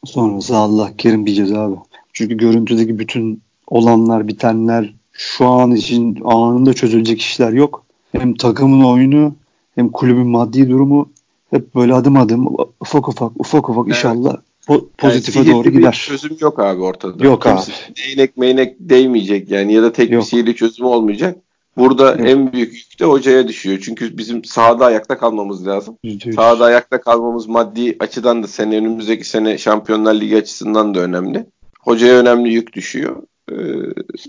[0.05, 1.77] Sonrası Allah kerim diyeceğiz abi.
[2.13, 7.85] Çünkü görüntüdeki bütün olanlar, bitenler şu an için anında çözülecek işler yok.
[8.13, 9.35] Hem takımın oyunu
[9.77, 11.11] hem kulübün maddi durumu
[11.51, 13.97] hep böyle adım adım ufak ufak ufak ufak evet.
[13.97, 14.37] inşallah
[14.69, 16.05] po- pozitife yani doğru gider.
[16.09, 17.25] çözüm yok abi ortada.
[17.25, 17.95] Yok Kimse abi.
[17.97, 20.23] Değnek meynek değmeyecek yani ya da tek yok.
[20.23, 21.39] bir sihirli çözüm olmayacak.
[21.77, 22.29] Burada yok.
[22.29, 23.79] en büyük yük de hocaya düşüyor.
[23.85, 25.99] Çünkü bizim sahada ayakta kalmamız lazım.
[26.05, 26.35] %100.
[26.35, 31.47] Sahada ayakta kalmamız maddi açıdan da sene önümüzdeki sene Şampiyonlar Ligi açısından da önemli.
[31.81, 33.23] Hocaya önemli yük düşüyor.
[33.53, 33.55] Ee,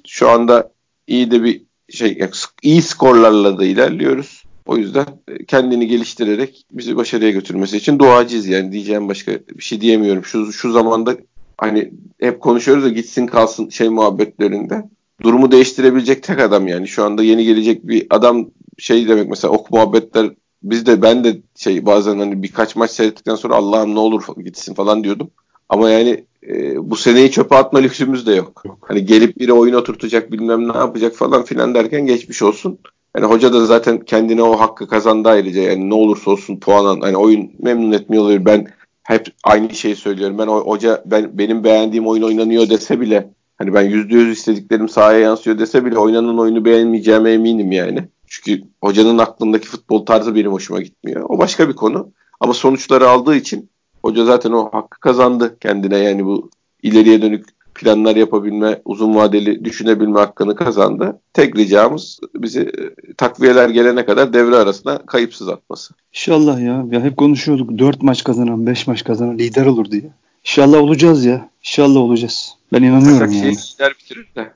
[0.07, 0.71] şu anda
[1.07, 2.19] iyi de bir şey
[2.63, 4.43] iyi skorlarla da ilerliyoruz.
[4.67, 9.81] O yüzden e, kendini geliştirerek bizi başarıya götürmesi için duacıyız yani diyeceğim başka bir şey
[9.81, 10.25] diyemiyorum.
[10.25, 11.17] Şu şu zamanda
[11.57, 14.83] hani hep konuşuyoruz da gitsin kalsın şey muhabbetlerinde.
[15.23, 16.87] Durumu değiştirebilecek tek adam yani.
[16.87, 20.31] Şu anda yeni gelecek bir adam şey demek mesela ok muhabbetler
[20.63, 24.73] biz de ben de şey bazen hani birkaç maç seyrettikten sonra Allah'ım ne olur gitsin
[24.73, 25.29] falan diyordum.
[25.69, 28.61] Ama yani e, bu seneyi çöpe atma lüksümüz de yok.
[28.65, 28.77] yok.
[28.87, 32.79] Hani gelip biri oyun oturtacak bilmem ne yapacak falan filan derken geçmiş olsun.
[33.17, 37.17] Hani hoca da zaten kendine o hakkı kazandı ayrıca yani ne olursa olsun puan hani
[37.17, 38.45] oyun memnun etmiyor olabilir.
[38.45, 38.67] Ben
[39.03, 40.37] hep aynı şeyi söylüyorum.
[40.37, 45.19] Ben hoca ben benim beğendiğim oyun oynanıyor dese bile hani ben yüzde yüz istediklerim sahaya
[45.19, 48.07] yansıyor dese bile oynanan oyunu beğenmeyeceğime eminim yani.
[48.27, 51.25] Çünkü hocanın aklındaki futbol tarzı benim hoşuma gitmiyor.
[51.29, 52.11] O başka bir konu.
[52.39, 53.69] Ama sonuçları aldığı için
[54.01, 56.49] hoca zaten o hakkı kazandı kendine yani bu
[56.83, 57.45] ileriye dönük
[57.77, 61.19] planlar yapabilme, uzun vadeli düşünebilme hakkını kazandı.
[61.33, 65.93] Tek ricamız bizi e, takviyeler gelene kadar devre arasına kayıpsız atması.
[66.13, 66.85] İnşallah ya.
[66.91, 67.79] Ya hep konuşuyorduk.
[67.79, 70.09] 4 maç kazanan, 5 maç kazanan lider olur diye.
[70.43, 71.49] İnşallah olacağız ya.
[71.61, 72.53] İnşallah olacağız.
[72.73, 73.57] Ben inanıyorum yani.
[73.57, 74.53] lider bitirir de.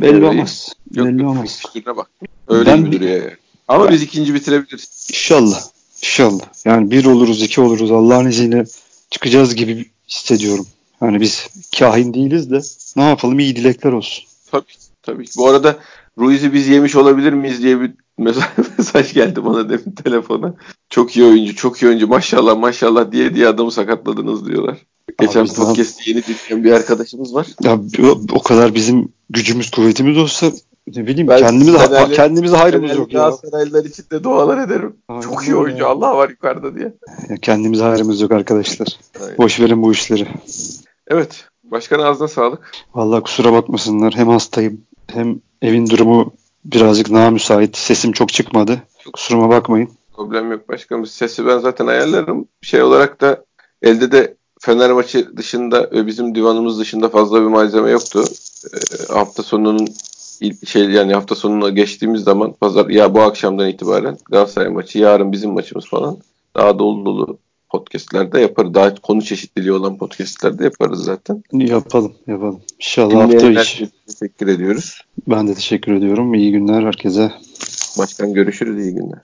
[0.00, 0.72] Belli Öyle olmaz.
[0.94, 1.62] Yok, Belli yok, olmaz.
[1.96, 2.10] bak.
[2.48, 3.36] Öyle ben, mi duruyor yani.
[3.68, 5.08] Ama ben, biz ikinci bitirebiliriz.
[5.10, 5.60] İnşallah.
[6.02, 6.44] İnşallah.
[6.64, 7.90] Yani bir oluruz, iki oluruz.
[7.90, 8.64] Allah'ın izniyle
[9.10, 10.66] çıkacağız gibi hissediyorum.
[11.00, 12.60] Hani biz kahin değiliz de
[12.96, 14.24] ne yapalım iyi dilekler olsun.
[14.50, 14.64] Tabii
[15.02, 15.24] tabii.
[15.36, 15.76] Bu arada
[16.18, 17.90] Ruiz'i biz yemiş olabilir miyiz diye bir
[18.78, 20.54] mesaj geldi bana demin telefona.
[20.90, 24.78] Çok iyi oyuncu, çok iyi oyuncu maşallah maşallah diye diye adamı sakatladınız diyorlar.
[25.20, 27.46] Geçen Abi, podcast'i yeni dinleyen bir arkadaşımız var.
[27.62, 27.80] Ya
[28.32, 30.52] o kadar bizim gücümüz kuvvetimiz olsa
[30.96, 33.20] ne bileyim ben kendimize Fenerli, kendimize hayrımız yok ya.
[33.20, 34.96] Galatasaraylılar için de dualar ederim.
[35.08, 35.88] Aynen Çok iyi oyuncu ya.
[35.88, 36.92] Allah var yukarıda diye.
[37.28, 38.88] Ya kendimize hayrımız yok arkadaşlar.
[39.22, 39.38] Aynen.
[39.38, 40.26] Boş verin bu işleri.
[41.08, 41.48] Evet.
[41.64, 42.72] Başkan ağzına sağlık.
[42.94, 44.14] Vallahi kusura bakmasınlar.
[44.16, 46.32] Hem hastayım hem evin durumu
[46.64, 47.76] birazcık daha müsait.
[47.76, 48.82] Sesim çok çıkmadı.
[49.12, 49.90] Kusuruma bakmayın.
[50.16, 51.06] Problem yok başkanım.
[51.06, 52.48] Sesi ben zaten ayarlarım.
[52.62, 53.44] Şey olarak da
[53.82, 58.24] elde de Fener maçı dışında ve bizim divanımız dışında fazla bir malzeme yoktu.
[58.74, 59.88] E, hafta sonunun
[60.66, 65.50] şey yani hafta sonuna geçtiğimiz zaman pazar ya bu akşamdan itibaren Galatasaray maçı yarın bizim
[65.50, 66.18] maçımız falan
[66.56, 67.38] daha dolu dolu
[67.70, 68.74] podcastlerde yaparız.
[68.74, 71.42] Daha konu çeşitliliği olan podcastlerde yaparız zaten.
[71.52, 72.60] Yapalım, yapalım.
[72.78, 73.88] İnşallah hafta içi.
[74.06, 75.00] Teşekkür ediyoruz.
[75.28, 76.34] Ben de teşekkür ediyorum.
[76.34, 77.32] İyi günler herkese.
[77.98, 78.86] Başkan görüşürüz.
[78.86, 79.18] İyi günler.